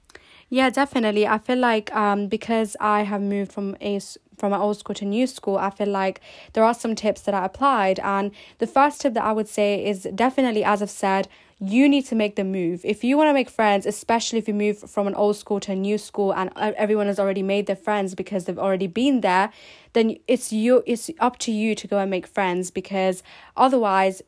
Yeah, 0.55 0.71
definitely. 0.71 1.27
I 1.27 1.39
feel 1.39 1.59
like 1.59 1.93
um 1.97 2.29
because 2.29 2.77
I 2.79 3.03
have 3.03 3.21
moved 3.21 3.51
from 3.53 3.77
a 3.81 3.99
from 4.39 4.51
my 4.53 4.59
old 4.59 4.77
school 4.77 4.95
to 4.95 5.05
new 5.05 5.27
school, 5.27 5.59
I 5.59 5.71
feel 5.71 5.89
like 5.89 6.21
there 6.53 6.63
are 6.63 6.75
some 6.75 6.95
tips 6.95 7.23
that 7.23 7.35
I 7.35 7.45
applied. 7.45 7.99
And 7.99 8.31
the 8.59 8.69
first 8.69 9.01
tip 9.01 9.15
that 9.15 9.25
I 9.25 9.33
would 9.33 9.49
say 9.49 9.85
is 9.85 10.07
definitely, 10.15 10.63
as 10.63 10.81
I've 10.81 10.91
said, 10.91 11.27
you 11.59 11.89
need 11.89 12.07
to 12.07 12.15
make 12.15 12.37
the 12.37 12.45
move. 12.45 12.83
If 12.85 13.03
you 13.03 13.17
want 13.17 13.31
to 13.31 13.35
make 13.35 13.51
friends, 13.51 13.85
especially 13.85 14.39
if 14.39 14.47
you 14.47 14.55
move 14.55 14.79
from 14.79 15.09
an 15.09 15.15
old 15.17 15.35
school 15.37 15.59
to 15.61 15.73
a 15.73 15.77
new 15.77 15.99
school 15.99 16.33
and 16.33 16.53
everyone 16.57 17.09
has 17.09 17.19
already 17.19 17.43
made 17.43 17.67
their 17.67 17.83
friends 17.89 18.15
because 18.15 18.45
they've 18.45 18.59
already 18.67 18.87
been 18.87 19.23
there, 19.23 19.51
then 19.93 20.17
it's 20.29 20.53
you 20.53 20.85
it's 20.87 21.11
up 21.19 21.37
to 21.39 21.51
you 21.51 21.75
to 21.75 21.89
go 21.89 21.99
and 21.99 22.11
make 22.13 22.29
friends 22.29 22.71
because 22.71 23.25
otherwise 23.57 24.23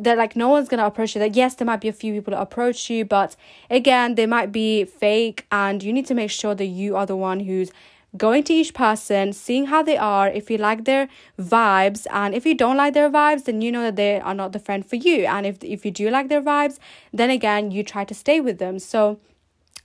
that 0.00 0.16
like 0.16 0.34
no 0.34 0.48
one's 0.48 0.68
gonna 0.68 0.86
approach 0.86 1.14
you 1.14 1.20
like 1.20 1.36
yes 1.36 1.54
there 1.54 1.66
might 1.66 1.80
be 1.80 1.88
a 1.88 1.92
few 1.92 2.12
people 2.12 2.30
that 2.30 2.40
approach 2.40 2.88
you 2.88 3.04
but 3.04 3.36
again 3.70 4.14
they 4.14 4.26
might 4.26 4.50
be 4.50 4.84
fake 4.84 5.46
and 5.52 5.82
you 5.82 5.92
need 5.92 6.06
to 6.06 6.14
make 6.14 6.30
sure 6.30 6.54
that 6.54 6.66
you 6.66 6.96
are 6.96 7.06
the 7.06 7.16
one 7.16 7.40
who's 7.40 7.70
going 8.16 8.44
to 8.44 8.52
each 8.52 8.74
person, 8.74 9.32
seeing 9.32 9.66
how 9.66 9.82
they 9.82 9.96
are, 9.96 10.28
if 10.28 10.50
you 10.50 10.56
like 10.56 10.84
their 10.84 11.08
vibes, 11.38 12.06
and 12.10 12.34
if 12.34 12.46
you 12.46 12.54
don't 12.54 12.76
like 12.76 12.94
their 12.94 13.10
vibes, 13.10 13.44
then 13.44 13.60
you 13.60 13.72
know 13.72 13.82
that 13.82 13.96
they 13.96 14.20
are 14.20 14.34
not 14.34 14.52
the 14.52 14.58
friend 14.58 14.86
for 14.86 14.96
you. 14.96 15.26
And 15.26 15.46
if 15.46 15.62
if 15.62 15.84
you 15.84 15.90
do 15.90 16.10
like 16.10 16.28
their 16.28 16.42
vibes, 16.42 16.78
then 17.12 17.30
again, 17.30 17.70
you 17.70 17.82
try 17.82 18.04
to 18.04 18.14
stay 18.14 18.40
with 18.40 18.58
them. 18.58 18.78
So 18.78 19.18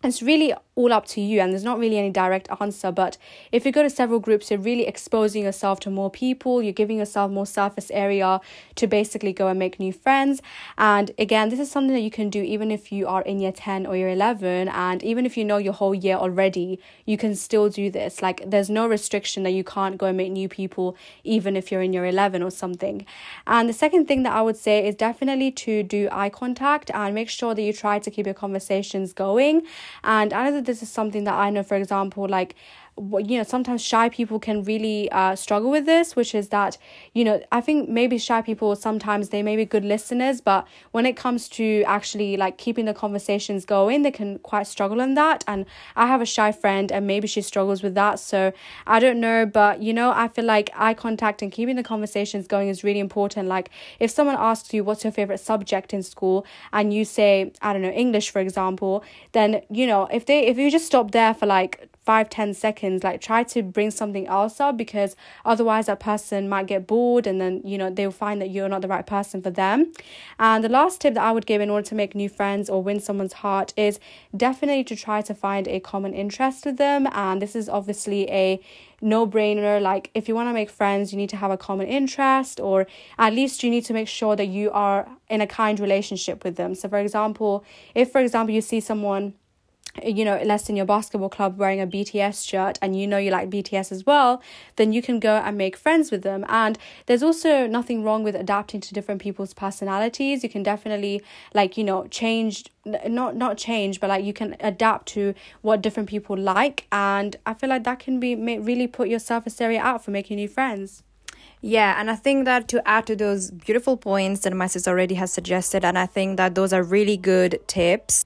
it's 0.04 0.22
really 0.22 0.54
all 0.76 0.94
up 0.94 1.06
to 1.06 1.20
you 1.20 1.42
and 1.42 1.52
there's 1.52 1.64
not 1.64 1.78
really 1.78 1.98
any 1.98 2.10
direct 2.10 2.48
answer 2.62 2.90
but 2.90 3.18
if 3.52 3.66
you 3.66 3.72
go 3.72 3.84
to 3.84 3.90
several 3.90 4.20
groups 4.20 4.50
you're 4.50 4.60
really 4.60 4.88
exposing 4.88 5.44
yourself 5.44 5.78
to 5.78 5.90
more 5.90 6.10
people 6.10 6.64
you're 6.64 6.72
giving 6.72 6.98
yourself 6.98 7.30
more 7.30 7.46
surface 7.46 7.92
area 7.92 8.40
to 8.76 8.88
basically 8.88 9.34
go 9.34 9.48
and 9.48 9.60
make 9.60 9.78
new 9.80 9.92
friends. 9.92 10.42
And 10.78 11.12
again 11.20 11.50
this 11.50 11.60
is 11.60 11.70
something 11.70 11.94
that 11.94 12.02
you 12.02 12.12
can 12.12 12.30
do 12.30 12.42
even 12.42 12.72
if 12.72 12.94
you 12.94 13.08
are 13.08 13.22
in 13.24 13.40
year 13.40 13.52
10 13.52 13.86
or 13.86 13.98
year 13.98 14.10
11 14.10 14.70
and 14.70 15.04
even 15.04 15.26
if 15.26 15.36
you 15.36 15.44
know 15.44 15.58
your 15.58 15.74
whole 15.74 15.94
year 15.94 16.16
already 16.16 16.80
you 17.06 17.18
can 17.18 17.36
still 17.36 17.68
do 17.68 17.92
this. 17.92 18.22
Like 18.22 18.50
there's 18.50 18.70
no 18.70 18.88
restriction 18.88 19.44
that 19.44 19.52
you 19.52 19.66
can't 19.66 19.98
go 19.98 20.06
and 20.08 20.16
make 20.18 20.32
new 20.32 20.48
people 20.48 20.96
even 21.26 21.58
if 21.58 21.72
you're 21.72 21.82
in 21.82 21.92
year 21.92 22.06
11 22.06 22.42
or 22.42 22.52
something. 22.52 23.06
And 23.46 23.68
the 23.68 23.74
second 23.74 24.08
thing 24.08 24.24
that 24.24 24.34
i 24.34 24.42
would 24.42 24.58
say 24.58 24.88
is 24.88 24.96
definitely 24.96 25.52
to 25.52 25.84
do 25.84 26.08
eye 26.12 26.30
contact 26.30 26.90
and 26.94 27.14
make 27.14 27.30
sure 27.30 27.54
that 27.54 27.62
you 27.62 27.74
try 27.74 28.00
to 28.00 28.10
keep 28.10 28.26
your 28.26 28.36
conversations 28.36 29.12
going 29.12 29.64
and 30.04 30.34
I 30.34 30.46
know 30.46 30.54
that 30.54 30.66
this 30.66 30.82
is 30.84 30.90
something 30.90 31.24
that 31.26 31.34
I 31.34 31.50
know, 31.50 31.64
for 31.64 31.76
example, 31.76 32.28
like 32.28 32.56
you 33.00 33.38
know 33.38 33.44
sometimes 33.44 33.82
shy 33.82 34.10
people 34.10 34.40
can 34.40 34.64
really 34.64 35.12
uh, 35.12 35.36
struggle 35.36 35.72
with 35.72 35.86
this 35.86 36.16
which 36.16 36.36
is 36.36 36.50
that 36.50 36.78
you 37.14 37.24
know 37.24 37.42
i 37.52 37.62
think 37.62 37.90
maybe 37.90 38.18
shy 38.18 38.42
people 38.42 38.76
sometimes 38.76 39.30
they 39.30 39.42
may 39.42 39.56
be 39.56 39.66
good 39.66 39.86
listeners 39.86 40.42
but 40.42 40.68
when 40.92 41.06
it 41.06 41.16
comes 41.16 41.48
to 41.48 41.84
actually 41.84 42.38
like 42.38 42.58
keeping 42.58 42.86
the 42.86 42.94
conversations 42.94 43.66
going 43.66 44.02
they 44.02 44.12
can 44.12 44.40
quite 44.40 44.68
struggle 44.68 45.00
in 45.00 45.14
that. 45.16 45.44
And 45.48 45.66
i 45.96 46.08
have 46.08 46.22
a 46.22 46.26
shy 46.26 46.52
friend 46.52 46.92
and 46.92 47.08
maybe 47.08 47.28
she 47.28 47.42
struggles 47.42 47.84
with 47.84 47.96
that. 47.96 48.20
So 48.20 48.52
i 48.88 49.00
don't 49.00 49.20
know 49.20 49.46
but 49.46 49.82
you 49.82 49.94
know 49.94 50.12
i 50.12 50.28
feel 50.28 50.46
like 50.46 50.70
eye 50.76 50.94
contact 50.94 51.42
and 51.42 51.52
keeping 51.52 51.76
the 51.76 51.84
conversations 51.84 52.48
going 52.48 52.70
is 52.70 52.84
really 52.84 53.00
important. 53.00 53.48
Like 53.48 53.70
if 54.00 54.12
someone 54.12 54.36
asks 54.38 54.74
you 54.74 54.84
what's 54.84 55.04
your 55.04 55.14
favorite 55.14 55.40
subject 55.40 55.94
in 55.94 56.04
school? 56.04 56.46
and 56.74 56.94
you 56.94 57.04
say 57.06 57.52
i 57.62 57.74
don't 57.74 57.82
know 57.82 57.90
english 57.90 58.30
for 58.30 58.40
example 58.40 59.04
then 59.32 59.62
you 59.70 59.86
know 59.88 60.08
if 60.12 60.26
they 60.26 60.46
if 60.48 60.58
you 60.58 60.70
just 60.70 60.86
stop 60.86 61.12
there 61.12 61.34
for 61.34 61.46
like 61.46 61.89
five 62.10 62.28
ten 62.28 62.56
seconds 62.56 63.04
like 63.04 63.22
try 63.22 63.44
to 63.44 63.62
bring 63.62 63.92
something 63.92 64.26
else 64.26 64.60
up 64.60 64.76
because 64.76 65.16
otherwise 65.46 65.86
that 65.86 66.00
person 66.00 66.50
might 66.50 66.66
get 66.66 66.88
bored 66.88 67.28
and 67.28 67.40
then 67.40 67.62
you 67.64 67.78
know 67.78 67.90
they'll 67.92 68.20
find 68.26 68.42
that 68.42 68.50
you're 68.50 68.68
not 68.68 68.82
the 68.82 68.88
right 68.96 69.06
person 69.06 69.44
for 69.44 69.52
them 69.52 69.92
and 70.40 70.64
the 70.64 70.70
last 70.70 71.02
tip 71.02 71.14
that 71.14 71.24
i 71.24 71.32
would 71.32 71.46
give 71.46 71.62
in 71.62 71.70
order 71.70 71.88
to 71.88 71.94
make 71.94 72.16
new 72.16 72.28
friends 72.28 72.68
or 72.68 72.82
win 72.82 73.00
someone's 73.00 73.34
heart 73.46 73.72
is 73.78 74.00
definitely 74.36 74.84
to 74.84 74.96
try 74.96 75.22
to 75.22 75.36
find 75.36 75.68
a 75.68 75.80
common 75.80 76.12
interest 76.16 76.66
with 76.66 76.78
them 76.78 77.08
and 77.12 77.44
this 77.44 77.56
is 77.56 77.70
obviously 77.70 78.28
a 78.32 78.60
no 79.02 79.26
brainer. 79.26 79.82
Like, 79.82 80.12
if 80.14 80.28
you 80.28 80.36
want 80.36 80.50
to 80.50 80.54
make 80.54 80.70
friends, 80.70 81.14
you 81.14 81.18
need 81.18 81.30
to 81.30 81.38
have 81.38 81.52
a 81.52 81.58
common 81.58 81.88
interest, 81.88 82.60
or 82.60 82.86
at 83.18 83.34
least 83.34 83.64
you 83.64 83.70
need 83.70 83.86
to 83.86 83.94
make 83.94 84.10
sure 84.10 84.36
that 84.36 84.48
you 84.48 84.72
are 84.72 85.08
in 85.30 85.40
a 85.40 85.48
kind 85.48 85.80
relationship 85.80 86.44
with 86.44 86.58
them. 86.58 86.76
So, 86.76 86.90
for 86.90 87.00
example, 87.00 87.64
if, 87.96 88.12
for 88.12 88.20
example, 88.20 88.54
you 88.54 88.60
see 88.62 88.82
someone 88.82 89.36
you 90.04 90.26
know, 90.26 90.42
less 90.44 90.70
in 90.70 90.76
your 90.76 90.86
basketball 90.86 91.30
club 91.30 91.58
wearing 91.58 91.82
a 91.82 91.88
BTS 91.88 92.48
shirt 92.48 92.78
and 92.82 93.00
you 93.00 93.08
know 93.08 93.18
you 93.18 93.32
like 93.32 93.50
BTS 93.50 93.92
as 93.92 94.06
well, 94.06 94.42
then 94.76 94.94
you 94.94 95.02
can 95.02 95.20
go 95.20 95.38
and 95.38 95.58
make 95.58 95.76
friends 95.76 96.12
with 96.12 96.22
them. 96.22 96.46
And 96.48 96.78
there's 97.06 97.24
also 97.24 97.68
nothing 97.68 98.04
wrong 98.04 98.24
with 98.24 98.36
adapting 98.36 98.82
to 98.82 98.94
different 98.94 99.22
people's 99.22 99.54
personalities. 99.54 100.44
You 100.44 100.50
can 100.50 100.64
definitely 100.64 101.22
like, 101.54 101.78
you 101.78 101.84
know, 101.84 102.08
change 102.08 102.66
not 102.86 103.36
not 103.36 103.58
change, 103.58 104.00
but 104.00 104.10
like 104.10 104.24
you 104.24 104.34
can 104.34 104.56
adapt 104.60 105.08
to 105.10 105.34
what 105.62 105.82
different 105.82 106.10
people 106.10 106.38
like 106.38 106.88
and 106.92 107.36
I 107.46 107.54
feel 107.54 107.70
like 107.70 107.84
that 107.84 108.00
can 108.00 108.20
be 108.20 108.36
really 108.36 108.88
put 108.88 109.10
your 109.10 109.20
surface 109.20 109.60
area 109.62 109.82
out 109.82 110.04
for 110.04 110.12
making 110.12 110.38
new 110.38 110.48
friends. 110.48 111.04
Yeah, 111.62 112.00
and 112.00 112.10
I 112.10 112.16
think 112.16 112.46
that 112.46 112.70
to 112.70 112.88
add 112.88 113.06
to 113.08 113.16
those 113.16 113.52
beautiful 113.52 113.98
points 113.98 114.42
that 114.42 114.54
my 114.54 114.68
sister 114.68 114.92
already 114.92 115.16
has 115.16 115.34
suggested, 115.34 115.84
and 115.84 115.98
I 115.98 116.06
think 116.06 116.38
that 116.38 116.56
those 116.56 116.72
are 116.72 116.84
really 116.84 117.18
good 117.18 117.60
tips 117.68 118.26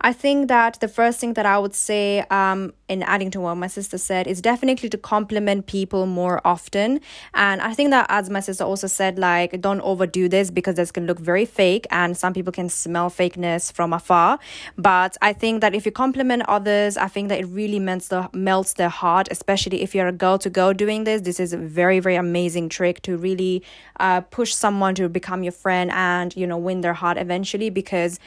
I 0.00 0.12
think 0.12 0.48
that 0.48 0.78
the 0.80 0.88
first 0.88 1.18
thing 1.18 1.34
that 1.34 1.46
I 1.46 1.58
would 1.58 1.74
say, 1.74 2.20
um, 2.30 2.72
in 2.88 3.02
adding 3.02 3.30
to 3.32 3.40
what 3.40 3.56
my 3.56 3.66
sister 3.66 3.98
said, 3.98 4.26
is 4.26 4.40
definitely 4.40 4.88
to 4.88 4.98
compliment 4.98 5.66
people 5.66 6.06
more 6.06 6.40
often. 6.44 7.00
And 7.34 7.60
I 7.60 7.74
think 7.74 7.90
that, 7.90 8.06
as 8.08 8.30
my 8.30 8.40
sister 8.40 8.64
also 8.64 8.86
said, 8.86 9.18
like, 9.18 9.60
don't 9.60 9.80
overdo 9.80 10.28
this 10.28 10.50
because 10.50 10.76
this 10.76 10.92
can 10.92 11.06
look 11.06 11.18
very 11.18 11.44
fake 11.44 11.86
and 11.90 12.16
some 12.16 12.32
people 12.32 12.52
can 12.52 12.68
smell 12.68 13.10
fakeness 13.10 13.72
from 13.72 13.92
afar. 13.92 14.38
But 14.76 15.16
I 15.22 15.32
think 15.32 15.60
that 15.62 15.74
if 15.74 15.86
you 15.86 15.92
compliment 15.92 16.44
others, 16.48 16.96
I 16.96 17.08
think 17.08 17.28
that 17.30 17.40
it 17.40 17.46
really 17.46 17.78
melts, 17.78 18.08
the, 18.08 18.28
melts 18.32 18.74
their 18.74 18.88
heart, 18.88 19.28
especially 19.30 19.82
if 19.82 19.94
you're 19.94 20.08
a 20.08 20.12
girl 20.12 20.38
to 20.38 20.50
go 20.50 20.72
doing 20.72 21.04
this. 21.04 21.22
This 21.22 21.40
is 21.40 21.52
a 21.52 21.58
very, 21.58 22.00
very 22.00 22.16
amazing 22.16 22.68
trick 22.68 23.02
to 23.02 23.16
really 23.16 23.62
uh, 23.98 24.20
push 24.20 24.54
someone 24.54 24.94
to 24.96 25.08
become 25.08 25.42
your 25.42 25.52
friend 25.52 25.90
and, 25.92 26.36
you 26.36 26.46
know, 26.46 26.58
win 26.58 26.82
their 26.82 26.94
heart 26.94 27.18
eventually 27.18 27.70
because 27.70 28.20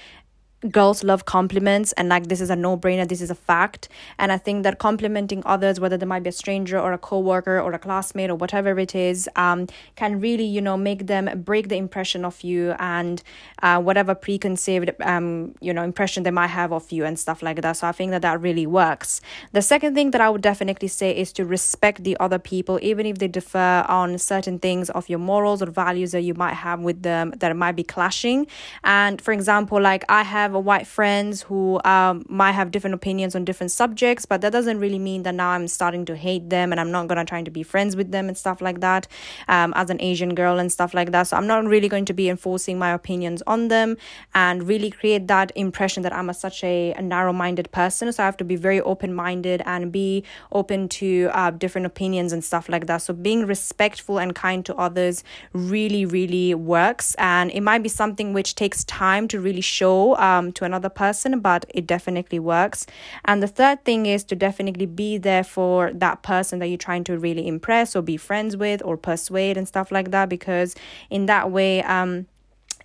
girls 0.67 1.03
love 1.05 1.23
compliments 1.23 1.93
and 1.93 2.09
like 2.09 2.27
this 2.27 2.41
is 2.41 2.49
a 2.49 2.55
no-brainer 2.55 3.07
this 3.07 3.21
is 3.21 3.31
a 3.31 3.35
fact. 3.35 3.87
And 4.17 4.31
i 4.31 4.37
think 4.37 4.63
that 4.63 4.79
complimenting 4.79 5.41
others 5.45 5.79
whether 5.79 5.97
they 5.97 6.05
might 6.05 6.23
be 6.23 6.29
a 6.29 6.33
stranger 6.33 6.77
or 6.77 6.91
a 6.91 6.97
co-worker 6.97 7.59
or 7.61 7.71
a 7.71 7.79
classmate 7.79 8.29
or 8.29 8.35
whatever 8.35 8.77
it 8.77 8.93
is 8.93 9.29
um, 9.35 9.67
can 9.95 10.19
really 10.19 10.43
you 10.43 10.61
know 10.61 10.75
make 10.75 11.07
them 11.07 11.29
break 11.43 11.69
the 11.69 11.77
impression 11.77 12.25
of 12.25 12.41
you 12.41 12.75
and 12.79 13.23
uh, 13.63 13.81
whatever 13.81 14.13
preconceived 14.13 14.91
um, 15.01 15.55
you 15.61 15.73
know 15.73 15.83
impression 15.83 16.23
they 16.23 16.31
might 16.31 16.47
have 16.47 16.73
of 16.73 16.91
you 16.91 17.05
and 17.05 17.17
stuff 17.17 17.41
like 17.41 17.61
that. 17.61 17.73
So 17.77 17.87
i 17.87 17.91
think 17.93 18.11
that 18.11 18.21
that 18.23 18.41
really 18.41 18.67
works. 18.67 19.21
The 19.53 19.61
second 19.61 19.95
thing 19.95 20.11
that 20.11 20.21
i 20.21 20.29
would 20.29 20.41
definitely 20.41 20.89
say 20.89 21.15
is 21.15 21.31
to 21.33 21.45
respect 21.45 22.03
the 22.03 22.17
other 22.19 22.39
people 22.39 22.79
even 22.81 23.05
if 23.05 23.17
they 23.19 23.27
differ 23.27 23.85
on 23.87 24.17
certain 24.17 24.59
things 24.59 24.89
of 24.89 25.07
your 25.07 25.19
morals 25.19 25.61
or 25.61 25.67
values 25.67 26.11
that 26.11 26.21
you 26.21 26.33
might 26.33 26.55
have 26.55 26.81
with 26.81 27.01
them 27.03 27.33
that 27.37 27.55
might 27.55 27.77
be 27.77 27.83
clashing. 27.83 28.45
And 28.83 29.21
for 29.21 29.31
example 29.31 29.79
like 29.79 30.03
i 30.09 30.23
have 30.23 30.48
have 30.53 30.63
white 30.63 30.87
friends 30.87 31.43
who 31.43 31.79
um, 31.85 32.25
might 32.27 32.51
have 32.53 32.71
different 32.71 32.93
opinions 32.93 33.35
on 33.35 33.45
different 33.45 33.71
subjects, 33.71 34.25
but 34.25 34.41
that 34.41 34.51
doesn't 34.51 34.79
really 34.79 34.99
mean 34.99 35.23
that 35.23 35.35
now 35.35 35.49
I'm 35.49 35.67
starting 35.67 36.05
to 36.05 36.15
hate 36.15 36.49
them 36.49 36.71
and 36.71 36.79
I'm 36.79 36.91
not 36.91 37.07
gonna 37.07 37.25
try 37.25 37.41
to 37.41 37.51
be 37.51 37.63
friends 37.63 37.95
with 37.95 38.11
them 38.11 38.27
and 38.27 38.37
stuff 38.37 38.61
like 38.61 38.79
that. 38.81 39.07
Um, 39.47 39.73
as 39.75 39.89
an 39.89 40.01
Asian 40.01 40.35
girl 40.35 40.59
and 40.59 40.71
stuff 40.71 40.93
like 40.93 41.11
that, 41.11 41.23
so 41.23 41.37
I'm 41.37 41.47
not 41.47 41.65
really 41.65 41.89
going 41.89 42.05
to 42.05 42.13
be 42.13 42.29
enforcing 42.29 42.79
my 42.79 42.91
opinions 42.91 43.41
on 43.47 43.67
them 43.67 43.97
and 44.33 44.67
really 44.67 44.91
create 44.91 45.27
that 45.27 45.51
impression 45.55 46.03
that 46.03 46.13
I'm 46.13 46.29
a, 46.29 46.33
such 46.33 46.63
a, 46.63 46.93
a 46.93 47.01
narrow-minded 47.01 47.71
person. 47.71 48.11
So 48.13 48.23
I 48.23 48.25
have 48.25 48.37
to 48.37 48.43
be 48.43 48.55
very 48.55 48.81
open-minded 48.81 49.61
and 49.65 49.91
be 49.91 50.23
open 50.51 50.89
to 50.99 51.29
uh, 51.33 51.51
different 51.51 51.85
opinions 51.87 52.33
and 52.33 52.43
stuff 52.43 52.69
like 52.69 52.85
that. 52.87 53.01
So 53.01 53.13
being 53.13 53.45
respectful 53.45 54.19
and 54.19 54.33
kind 54.33 54.65
to 54.65 54.75
others 54.75 55.23
really, 55.53 56.05
really 56.05 56.55
works, 56.55 57.15
and 57.15 57.51
it 57.51 57.61
might 57.61 57.83
be 57.83 57.89
something 57.89 58.33
which 58.33 58.55
takes 58.55 58.83
time 58.85 59.27
to 59.29 59.39
really 59.39 59.61
show. 59.61 60.15
Um, 60.17 60.38
um, 60.39 60.51
to 60.53 60.65
another 60.65 60.89
person, 60.89 61.39
but 61.39 61.65
it 61.69 61.85
definitely 61.85 62.39
works. 62.39 62.87
And 63.25 63.43
the 63.43 63.47
third 63.47 63.83
thing 63.85 64.05
is 64.05 64.23
to 64.25 64.35
definitely 64.35 64.85
be 64.85 65.17
there 65.17 65.43
for 65.43 65.91
that 65.93 66.23
person 66.23 66.59
that 66.59 66.67
you're 66.67 66.77
trying 66.77 67.03
to 67.05 67.17
really 67.17 67.47
impress 67.47 67.95
or 67.95 68.01
be 68.01 68.17
friends 68.17 68.55
with 68.57 68.81
or 68.83 68.97
persuade 68.97 69.57
and 69.57 69.67
stuff 69.67 69.91
like 69.91 70.11
that, 70.11 70.29
because 70.29 70.75
in 71.09 71.25
that 71.27 71.51
way, 71.51 71.83
um, 71.83 72.25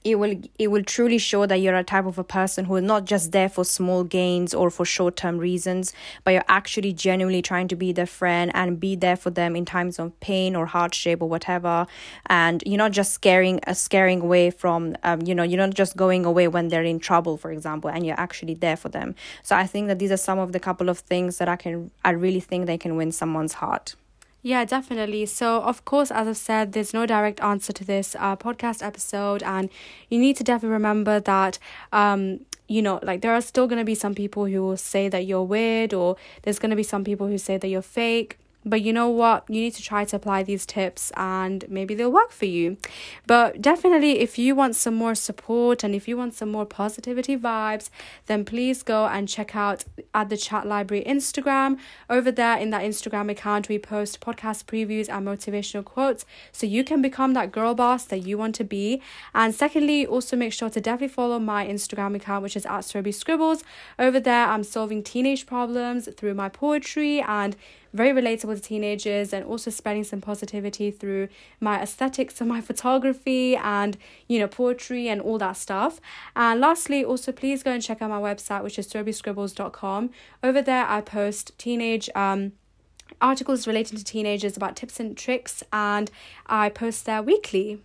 it 0.05 0.17
will 0.17 0.41
it 0.59 0.69
will 0.69 0.85
truly 0.85 1.19
show 1.19 1.47
that 1.47 1.57
you're 1.57 1.75
a 1.75 1.83
type 1.83 2.05
of 2.05 2.19
a 2.19 2.25
person 2.25 2.67
who 2.67 2.77
is 2.77 2.85
not 2.85 3.07
just 3.07 3.33
there 3.33 3.49
for 3.49 3.65
small 3.65 4.05
gains 4.05 4.53
or 4.53 4.71
for 4.71 4.85
short-term 4.85 5.39
reasons 5.39 5.93
but 6.25 6.33
you're 6.33 6.45
actually 6.49 6.93
genuinely 6.93 7.41
trying 7.41 7.67
to 7.69 7.75
be 7.75 7.91
their 7.93 8.07
friend 8.07 8.51
and 8.55 8.79
be 8.79 8.95
there 8.95 9.17
for 9.17 9.31
them 9.31 9.57
in 9.57 9.65
times 9.65 9.99
of 9.99 10.19
pain 10.21 10.55
or 10.55 10.67
hardship 10.67 11.23
or 11.23 11.29
whatever. 11.29 11.87
And 12.27 12.63
you're 12.67 12.79
not 12.79 12.93
just 12.93 13.13
scaring 13.13 13.61
uh, 13.67 13.75
scaring 13.75 14.21
away 14.21 14.51
from 14.51 14.97
um, 15.03 15.23
you 15.23 15.35
know 15.35 15.43
you're 15.43 15.65
not 15.67 15.75
just 15.75 15.97
going 15.97 16.25
away 16.25 16.49
when 16.49 16.69
they're 16.69 16.85
in 16.85 17.01
trouble 17.01 17.37
for 17.37 17.51
example 17.51 17.91
and 17.91 18.05
you're 18.07 18.21
actually 18.21 18.55
there 18.55 18.77
for 18.77 18.91
them. 18.91 19.15
So 19.43 19.57
i 19.57 19.67
think 19.67 19.89
that 19.89 19.99
these 19.99 20.13
are 20.13 20.17
some 20.19 20.39
of 20.39 20.53
the 20.53 20.61
couple 20.61 20.89
of 20.89 20.99
things 20.99 21.39
that 21.39 21.49
i 21.49 21.57
can 21.57 21.91
i 22.05 22.11
really 22.11 22.41
think 22.41 22.67
they 22.67 22.79
can 22.79 22.97
win 22.97 23.13
someone's 23.13 23.55
heart 23.55 23.95
yeah, 24.45 24.67
definitely. 24.67 25.25
So, 25.25 25.63
of 25.63 25.87
course, 25.87 26.11
as 26.11 26.29
I've 26.29 26.37
said, 26.37 26.73
there's 26.73 26.93
no 26.93 27.07
direct 27.07 27.41
answer 27.41 27.73
to 27.73 27.83
this 27.83 28.15
uh, 28.19 28.37
podcast 28.37 28.83
episode, 28.83 29.43
and 29.43 29.71
you 30.11 30.19
need 30.19 30.37
to 30.37 30.45
definitely 30.45 30.75
remember 30.75 31.19
that. 31.19 31.59
Um, 31.93 32.41
you 32.69 32.83
know, 32.83 33.01
like 33.03 33.23
there 33.23 33.33
are 33.33 33.41
still 33.41 33.67
going 33.67 33.79
to 33.79 33.85
be 33.87 33.95
some 33.95 34.15
people 34.15 34.45
who 34.45 34.63
will 34.63 34.77
say 34.77 35.09
that 35.09 35.25
you're 35.25 35.43
weird, 35.43 35.95
or 35.95 36.17
there's 36.43 36.59
going 36.59 36.69
to 36.69 36.77
be 36.77 36.83
some 36.83 37.05
people 37.05 37.27
who 37.27 37.39
say 37.39 37.57
that 37.57 37.69
you're 37.69 37.81
fake. 37.81 38.39
But 38.65 38.83
you 38.83 38.93
know 38.93 39.09
what? 39.09 39.45
You 39.49 39.61
need 39.61 39.75
to 39.75 39.83
try 39.83 40.05
to 40.07 40.17
apply 40.17 40.43
these 40.43 40.65
tips 40.65 41.13
and 41.17 41.65
maybe 41.69 41.95
they'll 41.95 42.11
work 42.11 42.33
for 42.33 42.47
you. 42.47 42.79
But 43.27 43.61
definitely, 43.61 44.21
if 44.21 44.39
you 44.39 44.55
want 44.55 44.75
some 44.77 44.95
more 44.95 45.15
support 45.15 45.85
and 45.85 45.95
if 45.95 46.09
you 46.09 46.17
want 46.17 46.35
some 46.35 46.51
more 46.51 46.65
positivity 46.65 47.37
vibes, 47.37 47.91
then 48.27 48.45
please 48.45 48.83
go 48.83 49.07
and 49.07 49.29
check 49.29 49.55
out 49.55 49.85
at 50.15 50.31
the 50.31 50.37
Chat 50.37 50.67
Library 50.67 51.05
Instagram. 51.07 51.79
Over 52.09 52.33
there 52.33 52.57
in 52.57 52.71
that 52.71 52.83
Instagram 52.83 53.31
account, 53.31 53.69
we 53.69 53.79
post 53.79 54.21
podcast 54.21 54.65
previews 54.65 55.09
and 55.09 55.27
motivational 55.27 55.85
quotes 55.85 56.25
so 56.51 56.67
you 56.67 56.85
can 56.85 57.03
become 57.03 57.35
that 57.35 57.53
girl 57.53 57.75
boss 57.75 58.05
that 58.05 58.21
you 58.27 58.39
want 58.39 58.55
to 58.55 58.65
be. 58.65 59.03
And 59.35 59.55
secondly, 59.55 60.07
also 60.07 60.37
make 60.37 60.53
sure 60.53 60.71
to 60.71 60.81
definitely 60.81 61.09
follow 61.09 61.39
my 61.39 61.67
Instagram 61.67 62.17
account, 62.17 62.43
which 62.43 62.57
is 62.57 62.65
at 62.65 62.81
Srobi 62.81 63.13
Scribbles. 63.13 63.63
Over 63.99 64.21
there, 64.21 64.47
I'm 64.47 64.65
solving 64.65 65.03
teenage 65.03 65.47
problems 65.47 66.09
through 66.17 66.35
my 66.35 66.49
poetry 66.49 67.21
and 67.21 67.57
very 67.95 68.11
relatable 68.11 68.57
to 68.57 68.61
teenagers 68.61 69.33
and 69.33 69.45
also 69.47 69.71
spreading 69.71 70.05
some 70.05 70.21
positivity 70.21 70.91
through 70.91 71.29
my 71.61 71.81
aesthetics 71.81 72.41
and 72.41 72.49
my 72.51 72.61
photography 72.61 73.57
and, 73.57 73.97
you 74.29 74.39
know, 74.39 74.49
poetry 74.49 75.09
and 75.09 75.21
all 75.21 75.39
that 75.39 75.57
stuff. 75.57 76.01
And 76.37 76.61
lastly, 76.61 77.05
also 77.05 77.33
please 77.33 77.63
go 77.63 77.71
and 77.71 77.83
check 77.83 78.03
out 78.03 78.11
my 78.11 78.21
website, 78.21 78.63
which 78.63 78.79
is 78.79 78.89
strawberryscribbles.com. 78.89 80.11
Over 80.43 80.61
there, 80.61 80.87
I 80.87 81.01
post 81.01 81.57
teenage, 81.57 82.11
um, 82.15 82.53
articles 83.21 83.67
relating 83.67 83.97
to 83.97 84.05
teenagers 84.05 84.57
about 84.57 84.77
tips 84.77 84.99
and 84.99 85.17
tricks, 85.17 85.63
and 85.73 86.11
I 86.47 86.69
post 86.69 87.07
there 87.07 87.23
weekly. 87.23 87.81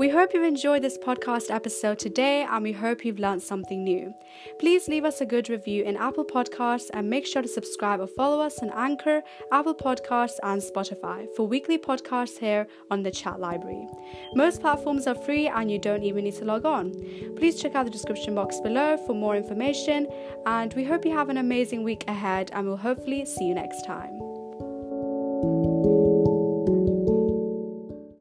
We 0.00 0.08
hope 0.08 0.32
you've 0.32 0.44
enjoyed 0.44 0.80
this 0.80 0.96
podcast 0.96 1.54
episode 1.54 1.98
today 1.98 2.46
and 2.50 2.62
we 2.62 2.72
hope 2.72 3.04
you've 3.04 3.18
learned 3.18 3.42
something 3.42 3.84
new. 3.84 4.14
Please 4.58 4.88
leave 4.88 5.04
us 5.04 5.20
a 5.20 5.26
good 5.26 5.50
review 5.50 5.84
in 5.84 5.98
Apple 5.98 6.24
Podcasts 6.24 6.88
and 6.94 7.10
make 7.10 7.26
sure 7.26 7.42
to 7.42 7.48
subscribe 7.48 8.00
or 8.00 8.06
follow 8.06 8.40
us 8.40 8.60
on 8.60 8.70
Anchor, 8.70 9.20
Apple 9.52 9.74
Podcasts, 9.74 10.38
and 10.42 10.62
Spotify 10.62 11.26
for 11.36 11.46
weekly 11.46 11.76
podcasts 11.76 12.38
here 12.38 12.66
on 12.90 13.02
the 13.02 13.10
Chat 13.10 13.40
Library. 13.40 13.86
Most 14.32 14.62
platforms 14.62 15.06
are 15.06 15.14
free 15.14 15.48
and 15.48 15.70
you 15.70 15.78
don't 15.78 16.02
even 16.02 16.24
need 16.24 16.36
to 16.36 16.46
log 16.46 16.64
on. 16.64 16.92
Please 17.36 17.60
check 17.60 17.74
out 17.74 17.84
the 17.84 17.90
description 17.90 18.34
box 18.34 18.58
below 18.58 18.96
for 18.96 19.12
more 19.12 19.36
information 19.36 20.08
and 20.46 20.72
we 20.72 20.82
hope 20.82 21.04
you 21.04 21.12
have 21.12 21.28
an 21.28 21.36
amazing 21.36 21.84
week 21.84 22.04
ahead 22.08 22.50
and 22.54 22.66
we'll 22.66 22.78
hopefully 22.78 23.26
see 23.26 23.44
you 23.44 23.54
next 23.54 23.84
time. 23.84 24.29